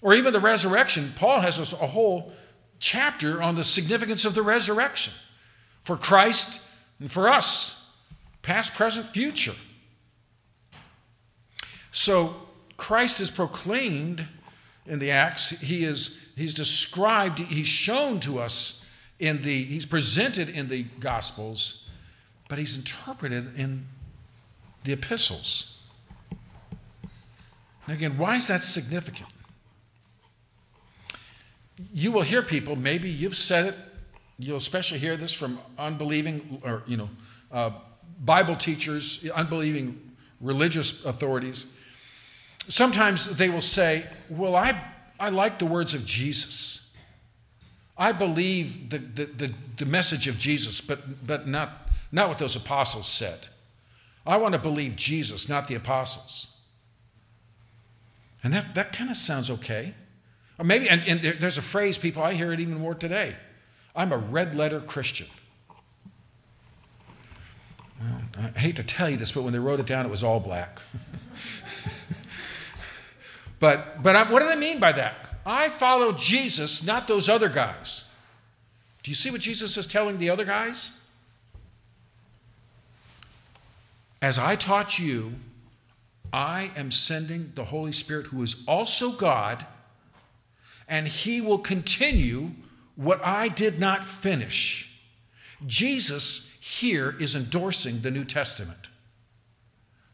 [0.02, 1.12] Or even the resurrection.
[1.16, 2.30] Paul has a whole
[2.78, 5.14] chapter on the significance of the resurrection
[5.80, 7.75] for Christ and for us,
[8.46, 9.54] past, present, future.
[11.90, 12.36] So
[12.76, 14.24] Christ is proclaimed
[14.86, 15.60] in the Acts.
[15.60, 21.90] He is he's described, he's shown to us in the, he's presented in the Gospels,
[22.48, 23.86] but he's interpreted in
[24.84, 25.80] the epistles.
[27.86, 29.28] And again, why is that significant?
[31.92, 33.74] You will hear people, maybe you've said it,
[34.38, 37.08] you'll especially hear this from unbelieving or, you know,
[37.50, 37.70] uh,
[38.18, 40.00] Bible teachers, unbelieving
[40.40, 41.72] religious authorities.
[42.68, 44.80] Sometimes they will say, Well, I,
[45.20, 46.94] I like the words of Jesus.
[47.98, 52.54] I believe the, the, the, the message of Jesus, but, but not, not what those
[52.54, 53.48] apostles said.
[54.26, 56.60] I want to believe Jesus, not the apostles.
[58.42, 59.94] And that, that kind of sounds okay.
[60.58, 63.34] Or maybe, and, and there's a phrase, people, I hear it even more today
[63.94, 65.26] I'm a red letter Christian.
[68.38, 70.40] I hate to tell you this, but when they wrote it down, it was all
[70.40, 70.80] black.
[73.58, 75.14] But, but I, what do they mean by that?
[75.44, 78.12] I follow Jesus, not those other guys.
[79.02, 81.08] Do you see what Jesus is telling the other guys?
[84.20, 85.34] As I taught you,
[86.32, 89.64] I am sending the Holy Spirit, who is also God,
[90.88, 92.50] and he will continue
[92.96, 95.00] what I did not finish.
[95.64, 96.45] Jesus
[96.76, 98.88] here is endorsing the New Testament.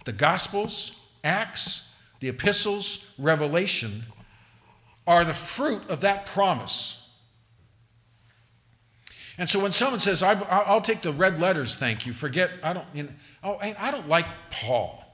[0.04, 4.02] The Gospels, Acts, the epistles, Revelation,
[5.06, 7.20] are the fruit of that promise.
[9.38, 10.34] And so when someone says, I,
[10.72, 13.10] will take the red letters, thank you, forget, I don't, you know,
[13.42, 15.04] oh, I don't like Paul.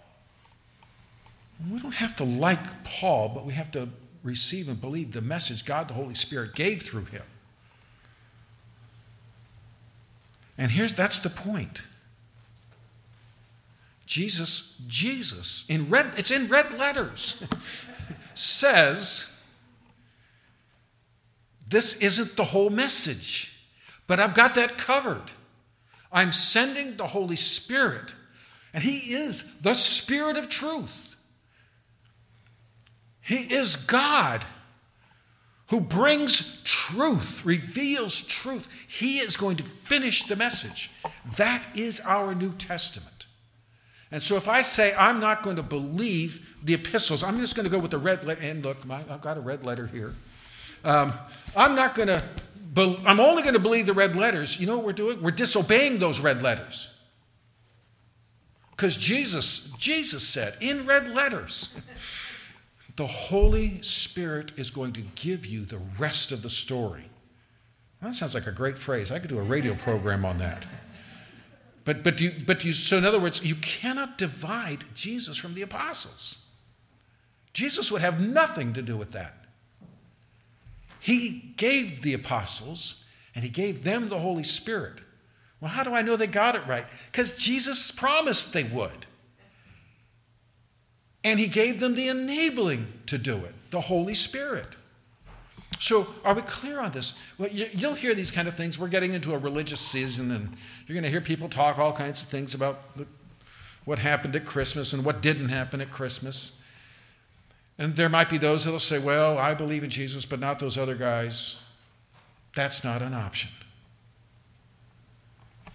[1.71, 3.89] We don't have to like Paul, but we have to
[4.23, 7.23] receive and believe the message God the Holy Spirit gave through him.
[10.59, 11.83] And here's that's the point.
[14.05, 17.47] Jesus, Jesus, in red, it's in red letters,
[18.35, 19.47] says,
[21.69, 23.69] This isn't the whole message,
[24.07, 25.31] but I've got that covered.
[26.11, 28.15] I'm sending the Holy Spirit,
[28.73, 31.17] and He is the Spirit of truth.
[33.21, 34.43] He is God
[35.69, 38.78] who brings truth, reveals truth.
[38.89, 40.91] He is going to finish the message.
[41.37, 43.27] That is our New Testament.
[44.11, 47.65] And so if I say I'm not going to believe the epistles, I'm just going
[47.65, 48.41] to go with the red letter.
[48.43, 50.15] And look, my, I've got a red letter here.
[50.85, 51.13] Um,
[51.55, 52.25] I'm not going to.
[52.73, 54.59] Be, I'm only going to believe the red letters.
[54.59, 55.23] You know what we're doing?
[55.23, 56.99] We're disobeying those red letters.
[58.71, 61.87] Because Jesus, Jesus said in red letters,
[62.97, 67.05] the Holy Spirit is going to give you the rest of the story.
[68.03, 69.11] That sounds like a great phrase.
[69.11, 70.67] I could do a radio program on that.
[71.85, 75.63] But, but, you, but you, so in other words, you cannot divide Jesus from the
[75.63, 76.55] apostles.
[77.53, 79.35] Jesus would have nothing to do with that.
[81.01, 85.01] He gave the apostles and he gave them the Holy Spirit.
[85.61, 86.85] Well, how do I know they got it right?
[87.11, 89.07] Because Jesus promised they would.
[91.25, 94.77] And he gave them the enabling to do it, the Holy Spirit.
[95.79, 97.19] So, are we clear on this?
[97.39, 98.79] Well, you'll hear these kind of things.
[98.79, 100.57] We're getting into a religious season, and
[100.87, 102.79] you're going to hear people talk all kinds of things about
[103.85, 106.65] what happened at Christmas and what didn't happen at Christmas.
[107.79, 110.77] And there might be those that'll say, Well, I believe in Jesus, but not those
[110.77, 111.63] other guys.
[112.55, 113.51] That's not an option.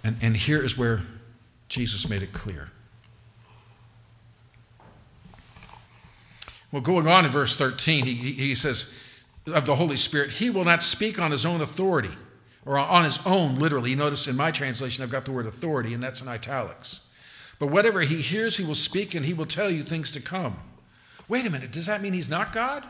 [0.03, 1.01] And, and here is where
[1.69, 2.71] Jesus made it clear.
[6.73, 8.93] Well, going on in verse 13, he, he says,
[9.47, 12.15] of the Holy Spirit, he will not speak on his own authority
[12.65, 13.91] or on his own, literally.
[13.91, 17.13] You notice in my translation, I've got the word authority, and that's in italics.
[17.59, 20.57] But whatever he hears, he will speak, and he will tell you things to come.
[21.27, 22.83] Wait a minute, does that mean he's not God?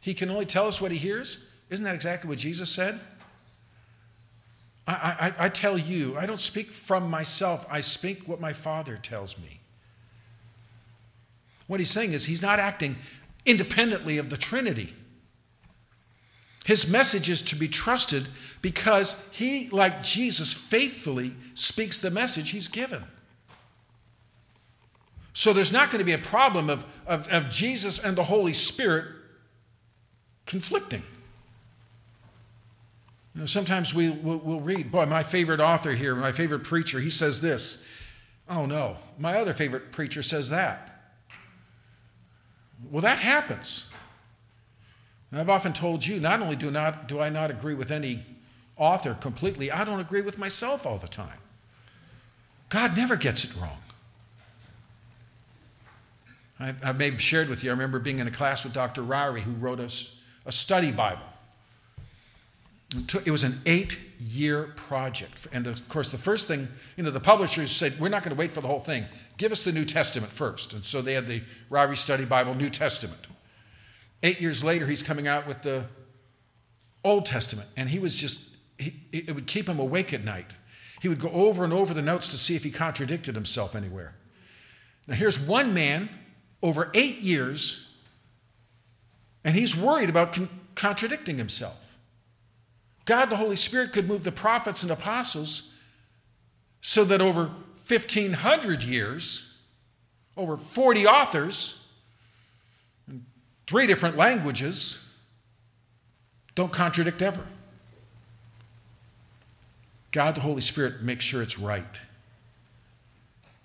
[0.00, 1.52] He can only tell us what he hears?
[1.70, 3.00] Isn't that exactly what Jesus said?
[4.86, 8.96] I, I, I tell you, I don't speak from myself, I speak what my Father
[8.96, 9.60] tells me.
[11.66, 12.96] What he's saying is he's not acting
[13.44, 14.94] independently of the Trinity.
[16.66, 18.26] His message is to be trusted
[18.60, 23.04] because he, like Jesus, faithfully speaks the message he's given.
[25.32, 28.52] So there's not going to be a problem of, of, of Jesus and the Holy
[28.52, 29.04] Spirit
[30.44, 31.04] conflicting.
[33.36, 36.98] You know, sometimes we, we'll, we'll read, boy, my favorite author here, my favorite preacher,
[36.98, 37.88] he says this.
[38.48, 41.14] Oh no, my other favorite preacher says that.
[42.90, 43.92] Well, that happens.
[45.30, 48.20] And I've often told you, not only do, not, do I not agree with any
[48.76, 51.38] author completely, I don't agree with myself all the time.
[52.68, 53.78] God never gets it wrong.
[56.58, 59.02] I, may have shared with you, I remember being in a class with Dr.
[59.02, 61.20] Ryrie, who wrote us a study Bible.
[63.26, 65.48] It was an eight year project.
[65.52, 66.66] And of course, the first thing,
[66.96, 69.04] you know, the publishers said, We're not going to wait for the whole thing.
[69.36, 70.72] Give us the New Testament first.
[70.72, 73.25] And so they had the Ryrie Study Bible, New Testament.
[74.22, 75.84] Eight years later, he's coming out with the
[77.04, 77.68] Old Testament.
[77.76, 80.50] And he was just, he, it would keep him awake at night.
[81.00, 84.14] He would go over and over the notes to see if he contradicted himself anywhere.
[85.06, 86.08] Now, here's one man
[86.62, 87.96] over eight years,
[89.44, 91.98] and he's worried about con- contradicting himself.
[93.04, 95.78] God, the Holy Spirit, could move the prophets and apostles
[96.80, 97.44] so that over
[97.88, 99.62] 1,500 years,
[100.36, 101.85] over 40 authors,
[103.66, 105.02] three different languages,
[106.54, 107.44] don't contradict ever.
[110.12, 112.00] God, the Holy Spirit, makes sure it's right.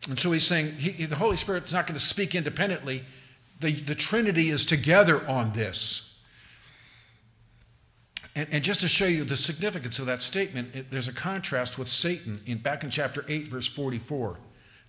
[0.09, 3.03] And so he's saying he, the Holy Spirit's not going to speak independently.
[3.59, 6.07] The, the Trinity is together on this.
[8.35, 11.77] And, and, just to show you the significance of that statement, it, there's a contrast
[11.77, 14.37] with Satan in back in chapter 8, verse 44.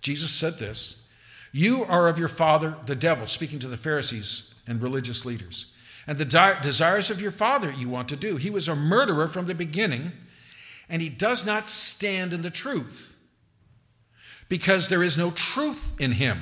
[0.01, 1.09] Jesus said this
[1.51, 5.73] You are of your father, the devil, speaking to the Pharisees and religious leaders.
[6.07, 8.35] And the di- desires of your father you want to do.
[8.35, 10.11] He was a murderer from the beginning,
[10.89, 13.17] and he does not stand in the truth
[14.49, 16.41] because there is no truth in him.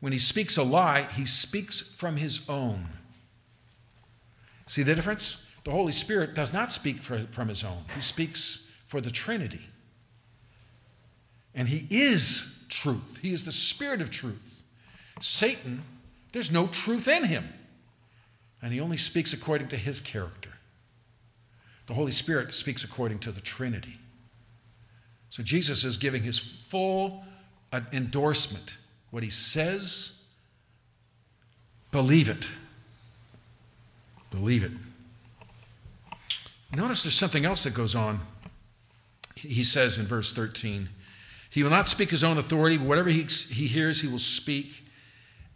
[0.00, 2.88] When he speaks a lie, he speaks from his own
[4.72, 5.54] See the difference?
[5.64, 9.66] The Holy Spirit does not speak for, from his own, he speaks for the Trinity.
[11.54, 14.62] And he is truth, he is the Spirit of truth.
[15.20, 15.82] Satan,
[16.32, 17.44] there's no truth in him,
[18.60, 20.50] and he only speaks according to his character.
[21.86, 23.98] The Holy Spirit speaks according to the Trinity.
[25.30, 27.24] So Jesus is giving his full
[27.72, 28.76] uh, endorsement.
[29.10, 30.30] What he says,
[31.90, 32.46] believe it.
[34.30, 34.72] Believe it.
[36.74, 38.20] Notice there's something else that goes on.
[39.34, 40.88] He says in verse 13,
[41.50, 44.81] He will not speak his own authority, but whatever he, he hears, he will speak,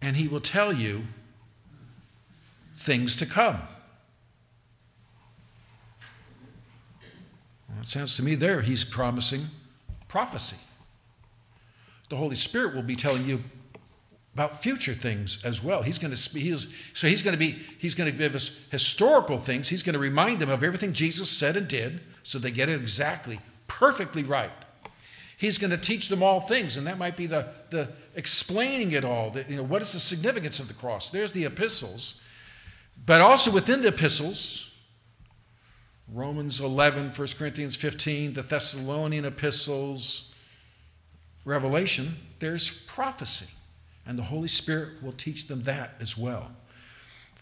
[0.01, 1.07] and he will tell you
[2.77, 3.61] things to come.
[7.69, 9.47] Well, it sounds to me there he's promising
[10.09, 10.63] prophecy.
[12.09, 13.43] The Holy Spirit will be telling you
[14.33, 15.83] about future things as well.
[15.83, 19.39] He's going to he's, so he's going to be he's going to give us historical
[19.39, 19.71] things.
[19.71, 22.79] He's going to remind them of everything Jesus said and did so they get it
[22.79, 24.53] exactly perfectly right.
[25.39, 29.05] He's going to teach them all things and that might be the the explaining it
[29.05, 29.31] all.
[29.31, 31.11] That you know what is the significance of the cross?
[31.11, 32.23] There's the epistles.
[33.05, 34.67] But also within the epistles
[36.13, 40.35] Romans 11, 1 Corinthians 15, the Thessalonian epistles,
[41.45, 42.09] Revelation,
[42.39, 43.53] there's prophecy
[44.07, 46.51] and the Holy Spirit will teach them that as well.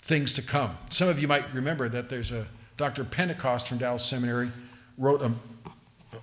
[0.01, 0.77] Things to come.
[0.91, 2.47] Some of you might remember that there's a
[2.77, 3.05] Dr.
[3.05, 4.51] Pentecost from Dallas Seminary
[4.99, 5.31] wrote a,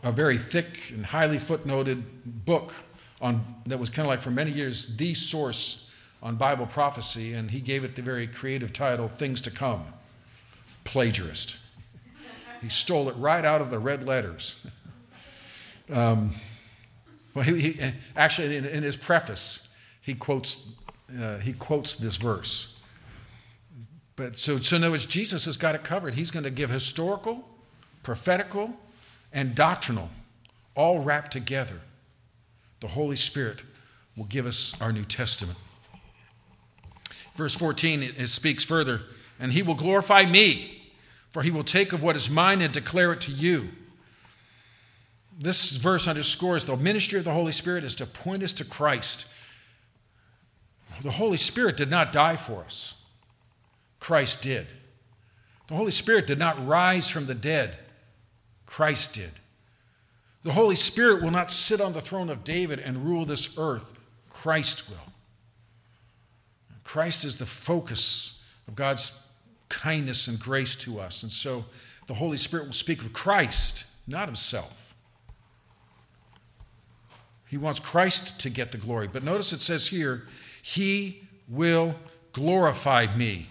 [0.03, 2.73] a very thick and highly footnoted book
[3.21, 7.51] on that was kind of like for many years the source on Bible prophecy, and
[7.51, 9.85] he gave it the very creative title, Things to Come.
[10.83, 11.57] Plagiarist.
[12.61, 14.65] He stole it right out of the red letters.
[15.89, 16.31] Um,
[17.33, 20.73] well, he, he actually, in, in, his preface, he quotes,
[21.21, 22.81] uh, he quotes this verse.
[24.15, 26.13] But so, so in other words, Jesus has got it covered.
[26.13, 27.45] He's going to give historical,
[28.03, 28.73] prophetical,
[29.33, 30.11] and doctrinal
[30.75, 31.81] all wrapped together.
[32.81, 33.63] The Holy Spirit
[34.17, 35.57] will give us our New Testament.
[37.35, 39.03] Verse 14, it, it speaks further,
[39.39, 40.91] and he will glorify me,
[41.29, 43.69] for he will take of what is mine and declare it to you.
[45.39, 49.33] This verse underscores the ministry of the Holy Spirit is to point us to Christ.
[51.01, 53.03] The Holy Spirit did not die for us,
[53.99, 54.67] Christ did.
[55.67, 57.77] The Holy Spirit did not rise from the dead,
[58.65, 59.31] Christ did.
[60.43, 63.99] The Holy Spirit will not sit on the throne of David and rule this earth,
[64.29, 65.13] Christ will.
[66.83, 69.29] Christ is the focus of God's
[69.69, 71.23] kindness and grace to us.
[71.23, 71.65] And so
[72.07, 74.93] the Holy Spirit will speak of Christ, not himself.
[77.47, 79.07] He wants Christ to get the glory.
[79.07, 80.25] But notice it says here,
[80.61, 81.95] He will
[82.33, 83.49] glorify me.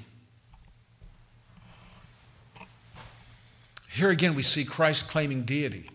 [3.90, 5.90] Here again, we see Christ claiming deity.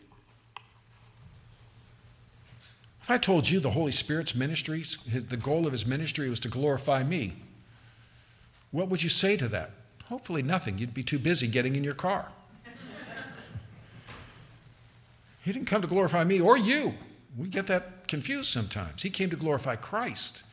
[3.05, 6.39] If I told you the Holy Spirit's ministry, his, the goal of his ministry was
[6.39, 7.33] to glorify me,
[8.71, 9.69] what would you say to that?
[10.05, 10.79] Hopefully, nothing.
[10.79, 12.31] You'd be too busy getting in your car.
[15.43, 16.95] he didn't come to glorify me or you.
[17.37, 19.03] We get that confused sometimes.
[19.03, 20.43] He came to glorify Christ.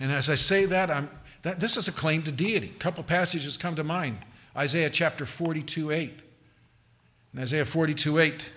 [0.00, 1.08] And as I say that, I'm,
[1.42, 2.72] that this is a claim to deity.
[2.74, 4.18] A couple passages come to mind
[4.56, 6.10] Isaiah chapter 42 8.
[7.34, 8.50] In Isaiah 42 8,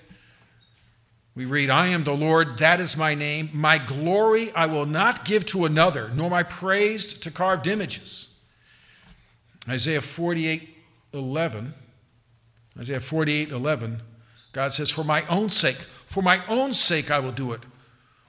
[1.35, 3.49] we read, I am the Lord, that is my name.
[3.53, 8.39] My glory I will not give to another, nor my praise to carved images.
[9.67, 10.69] Isaiah 48
[11.13, 11.73] 11.
[12.77, 14.01] Isaiah 48 11.
[14.51, 17.61] God says, For my own sake, for my own sake I will do it.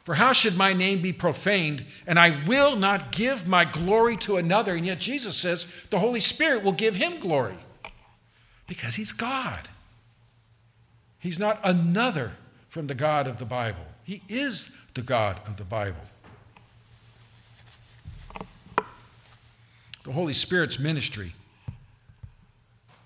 [0.05, 1.85] For how should my name be profaned?
[2.07, 4.75] And I will not give my glory to another.
[4.75, 7.57] And yet Jesus says the Holy Spirit will give him glory
[8.67, 9.69] because he's God.
[11.19, 12.33] He's not another
[12.75, 13.87] from the God of the Bible.
[14.03, 16.01] He is the God of the Bible.
[20.03, 21.35] The Holy Spirit's ministry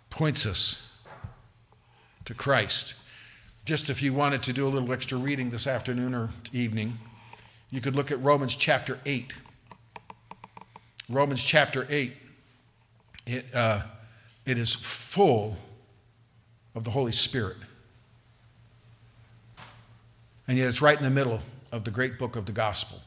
[0.09, 0.99] points us
[2.25, 2.95] to Christ.
[3.67, 6.97] Just if you wanted to do a little extra reading this afternoon or evening,
[7.71, 9.35] you could look at Romans chapter 8.
[11.11, 12.15] Romans chapter 8,
[13.27, 13.83] it, uh,
[14.47, 15.59] it is full
[16.75, 17.59] of the Holy Spirit.
[20.49, 23.01] And yet it's right in the middle of the great book of the gospel.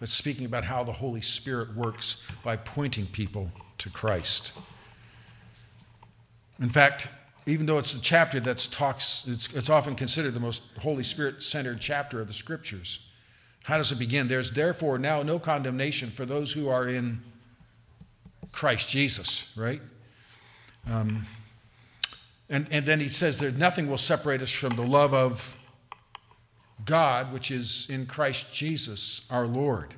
[0.00, 4.52] It's speaking about how the Holy Spirit works by pointing people to Christ.
[6.60, 7.08] In fact,
[7.46, 11.42] even though it's a chapter that talks, it's, it's often considered the most Holy Spirit
[11.42, 13.10] centered chapter of the scriptures.
[13.64, 14.28] How does it begin?
[14.28, 17.20] There's therefore now no condemnation for those who are in
[18.52, 19.80] Christ Jesus, right?
[20.90, 21.24] Um,
[22.48, 25.56] and, and then he says, There's nothing will separate us from the love of
[26.84, 29.94] God, which is in Christ Jesus our Lord.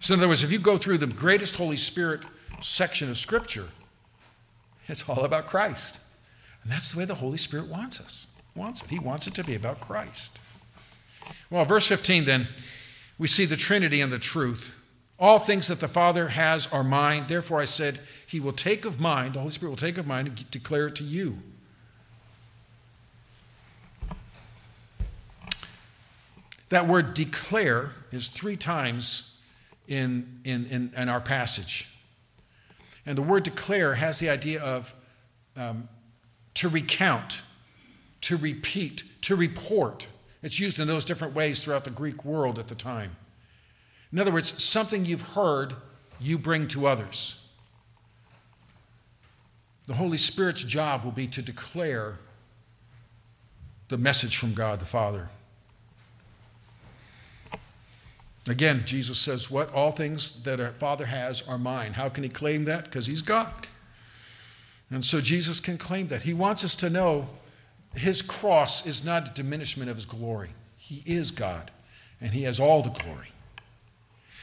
[0.00, 2.24] So, in other words, if you go through the greatest Holy Spirit
[2.60, 3.66] section of Scripture,
[4.88, 6.00] it's all about Christ.
[6.62, 8.26] And that's the way the Holy Spirit wants us.
[8.54, 8.90] Wants it.
[8.90, 10.38] He wants it to be about Christ.
[11.50, 12.48] Well, verse 15 then,
[13.18, 14.74] we see the Trinity and the truth.
[15.18, 17.24] All things that the Father has are mine.
[17.28, 20.26] Therefore, I said, He will take of mine, the Holy Spirit will take of mine
[20.26, 21.38] and declare it to you.
[26.68, 29.40] That word declare is three times
[29.86, 31.92] in, in, in, in our passage.
[33.04, 34.94] And the word declare has the idea of
[35.56, 35.88] um,
[36.54, 37.42] to recount,
[38.22, 40.08] to repeat, to report.
[40.42, 43.16] It's used in those different ways throughout the Greek world at the time.
[44.12, 45.74] In other words, something you've heard,
[46.18, 47.52] you bring to others.
[49.86, 52.18] The Holy Spirit's job will be to declare
[53.88, 55.28] the message from God the Father.
[58.48, 59.72] Again, Jesus says, What?
[59.72, 61.94] All things that a father has are mine.
[61.94, 62.84] How can he claim that?
[62.84, 63.66] Because he's God.
[64.90, 66.22] And so Jesus can claim that.
[66.22, 67.28] He wants us to know
[67.94, 70.50] his cross is not a diminishment of his glory.
[70.76, 71.70] He is God,
[72.20, 73.32] and he has all the glory.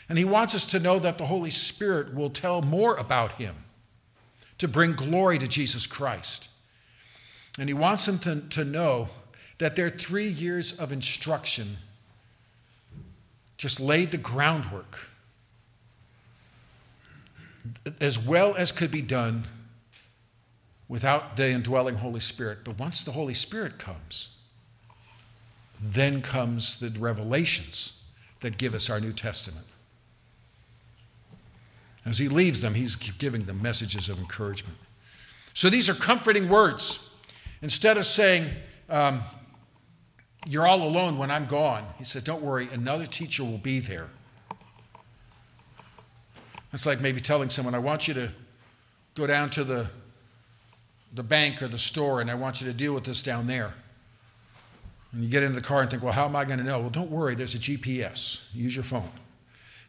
[0.10, 3.56] And he wants us to know that the Holy Spirit will tell more about him
[4.58, 6.50] to bring glory to Jesus Christ.
[7.58, 9.10] And he wants them to, to know
[9.60, 11.78] that their three years of instruction
[13.64, 15.08] just laid the groundwork
[18.02, 19.46] as well as could be done
[20.90, 22.66] without the indwelling Holy Spirit.
[22.66, 24.38] But once the Holy Spirit comes,
[25.82, 28.04] then comes the revelations
[28.42, 29.68] that give us our New Testament.
[32.06, 34.78] As he leaves them, he's giving them messages of encouragement.
[35.54, 37.16] So these are comforting words.
[37.62, 38.44] Instead of saying,
[38.90, 39.22] um,
[40.46, 44.10] You're all alone when I'm gone, he said, Don't worry, another teacher will be there.
[46.74, 48.32] It's like maybe telling someone, I want you to
[49.14, 49.88] go down to the,
[51.14, 53.76] the bank or the store and I want you to deal with this down there.
[55.12, 56.80] And you get into the car and think, well, how am I going to know?
[56.80, 58.48] Well, don't worry, there's a GPS.
[58.56, 59.10] Use your phone.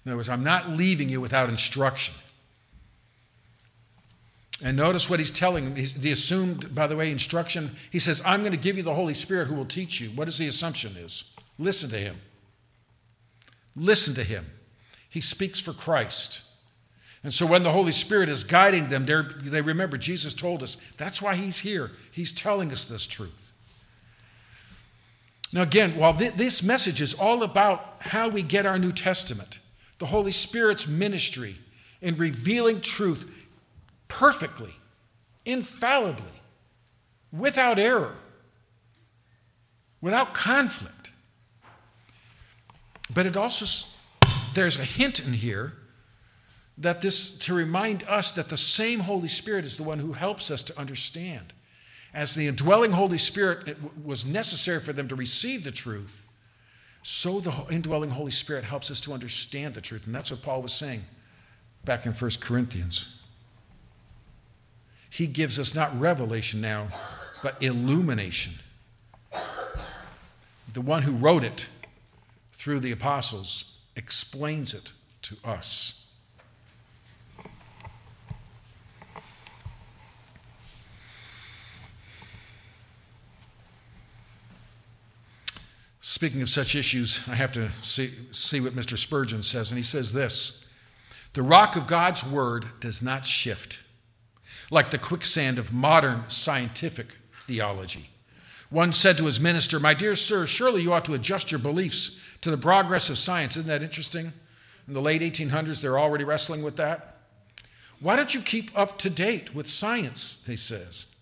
[0.05, 2.15] In other words, I'm not leaving you without instruction.
[4.63, 5.85] And notice what he's telling them.
[5.97, 7.71] The assumed, by the way, instruction.
[7.91, 10.11] He says, I'm going to give you the Holy Spirit who will teach you.
[10.11, 11.35] What is the assumption is?
[11.59, 12.21] Listen to him.
[13.75, 14.47] Listen to him.
[15.09, 16.43] He speaks for Christ.
[17.25, 21.23] And so when the Holy Spirit is guiding them, they remember Jesus told us that's
[21.23, 21.91] why he's here.
[22.13, 23.53] He's telling us this truth.
[25.53, 29.61] Now, again, while th- this message is all about how we get our New Testament,
[29.99, 31.57] the Holy Spirit's ministry
[32.03, 33.44] in revealing truth
[34.09, 34.75] perfectly,
[35.45, 36.41] infallibly,
[37.33, 38.15] without error,
[40.01, 41.11] without conflict.
[43.13, 43.89] But it also,
[44.55, 45.75] there's a hint in here
[46.79, 50.51] that this, to remind us that the same Holy Spirit is the one who helps
[50.51, 51.53] us to understand.
[52.13, 56.23] As the indwelling Holy Spirit was necessary for them to receive the truth,
[57.03, 60.07] so the indwelling Holy Spirit helps us to understand the truth.
[60.07, 61.03] And that's what Paul was saying
[61.85, 63.21] back in 1 Corinthians.
[65.15, 66.89] He gives us not revelation now,
[67.41, 68.55] but illumination.
[70.73, 71.69] The one who wrote it
[72.53, 74.91] through the apostles explains it
[75.23, 76.11] to us.
[86.01, 88.99] Speaking of such issues, I have to see, see what Mr.
[88.99, 90.69] Spurgeon says, and he says this
[91.35, 93.79] The rock of God's word does not shift,
[94.75, 97.07] like the quicksand of modern scientific
[97.47, 98.11] theology.
[98.71, 102.21] One said to his minister, My dear sir, surely you ought to adjust your beliefs
[102.41, 103.57] to the progress of science.
[103.57, 104.33] Isn't that interesting?
[104.89, 107.19] In the late 1800s, they're already wrestling with that.
[108.01, 110.45] Why don't you keep up to date with science?
[110.45, 111.15] He says.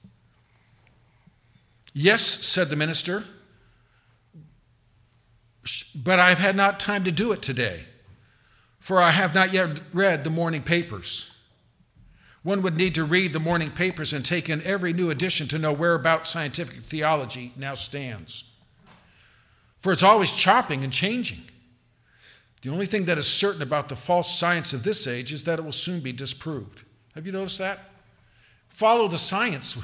[1.92, 3.24] Yes, said the minister,
[5.94, 7.84] but I've had not time to do it today,
[8.80, 11.31] for I have not yet read the morning papers.
[12.42, 15.58] One would need to read the morning papers and take in every new edition to
[15.58, 18.50] know whereabout scientific theology now stands.
[19.78, 21.42] For it's always chopping and changing.
[22.62, 25.58] The only thing that is certain about the false science of this age is that
[25.58, 26.84] it will soon be disproved.
[27.14, 27.78] Have you noticed that?
[28.68, 29.76] Follow the science,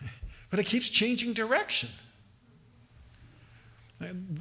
[0.50, 1.90] but it keeps changing direction.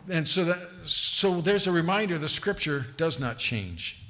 [0.09, 4.02] And so, that, so there's a reminder the scripture does not change.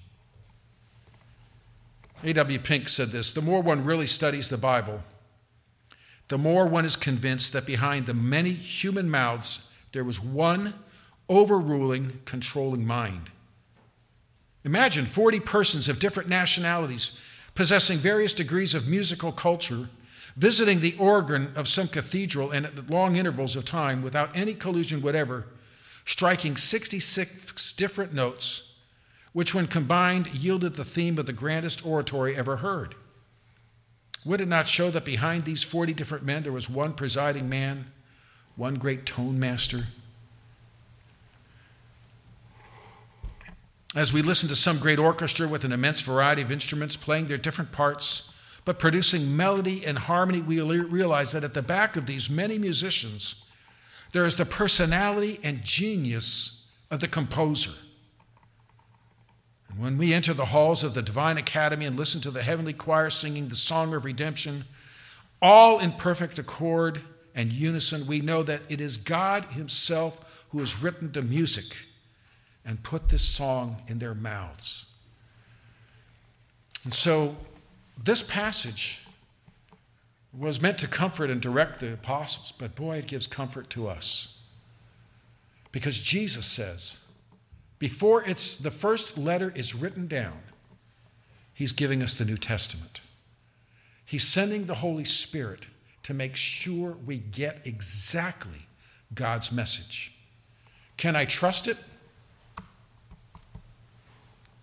[2.24, 2.59] A.W.
[2.59, 5.01] Pink said this The more one really studies the Bible,
[6.28, 10.74] the more one is convinced that behind the many human mouths, there was one
[11.30, 13.32] overruling, controlling mind.
[14.65, 17.19] Imagine 40 persons of different nationalities
[17.55, 19.89] possessing various degrees of musical culture
[20.36, 25.01] visiting the organ of some cathedral and at long intervals of time without any collusion
[25.01, 25.45] whatever,
[26.05, 28.72] striking 66 different notes,
[29.34, 32.95] which, when combined, yielded the theme of the grandest oratory ever heard.
[34.25, 37.91] Would it not show that behind these 40 different men there was one presiding man,
[38.55, 39.88] one great tone master?
[43.95, 47.38] As we listen to some great orchestra with an immense variety of instruments playing their
[47.38, 48.34] different parts,
[48.65, 53.45] but producing melody and harmony, we realize that at the back of these many musicians,
[54.13, 57.73] there is the personality and genius of the composer.
[59.78, 63.09] When we enter the halls of the Divine Academy and listen to the heavenly choir
[63.09, 64.65] singing the song of redemption,
[65.41, 67.01] all in perfect accord
[67.34, 71.88] and unison, we know that it is God Himself who has written the music
[72.65, 74.86] and put this song in their mouths.
[76.84, 77.36] And so
[78.01, 79.05] this passage
[80.38, 84.41] was meant to comfort and direct the apostles, but boy, it gives comfort to us.
[85.71, 87.03] Because Jesus says,
[87.84, 90.38] before it's the first letter is written down,
[91.53, 93.01] he's giving us the New Testament.
[94.05, 95.67] He's sending the Holy Spirit
[96.03, 98.67] to make sure we get exactly
[99.13, 100.17] God's message.
[100.97, 101.77] Can I trust it?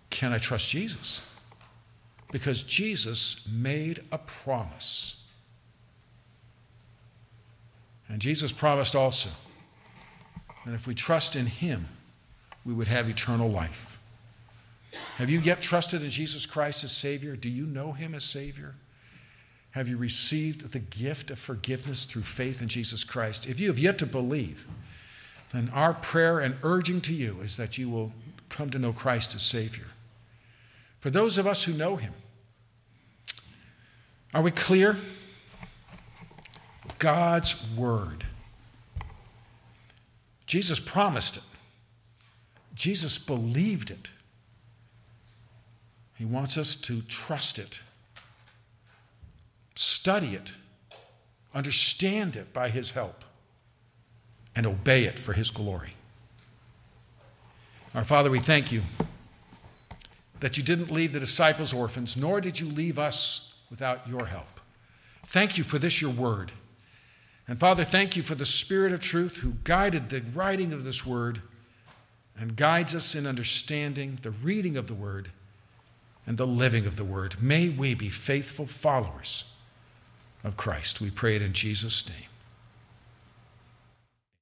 [0.09, 1.31] Can I trust Jesus?
[2.31, 5.29] because Jesus made a promise.
[8.07, 9.29] And Jesus promised also
[10.65, 11.87] that if we trust in Him,
[12.65, 13.99] we would have eternal life.
[15.17, 17.35] Have you yet trusted in Jesus Christ as Savior?
[17.35, 18.75] Do you know Him as Savior?
[19.71, 23.47] Have you received the gift of forgiveness through faith in Jesus Christ?
[23.47, 24.67] If you have yet to believe,
[25.53, 28.13] then our prayer and urging to you is that you will
[28.49, 29.87] come to know Christ as Savior.
[30.99, 32.13] For those of us who know Him,
[34.33, 34.97] are we clear?
[36.99, 38.25] God's Word.
[40.45, 41.50] Jesus promised it,
[42.73, 44.09] Jesus believed it.
[46.17, 47.81] He wants us to trust it,
[49.75, 50.51] study it,
[51.53, 53.23] understand it by His help,
[54.55, 55.95] and obey it for His glory.
[57.95, 58.83] Our Father, we thank you
[60.39, 64.59] that you didn't leave the disciples orphans, nor did you leave us without your help.
[65.23, 66.51] Thank you for this, your word.
[67.47, 71.05] And Father, thank you for the Spirit of truth who guided the writing of this
[71.05, 71.41] word
[72.37, 75.29] and guides us in understanding the reading of the word
[76.25, 77.41] and the living of the word.
[77.41, 79.55] May we be faithful followers
[80.43, 81.01] of Christ.
[81.01, 82.30] We pray it in Jesus' name.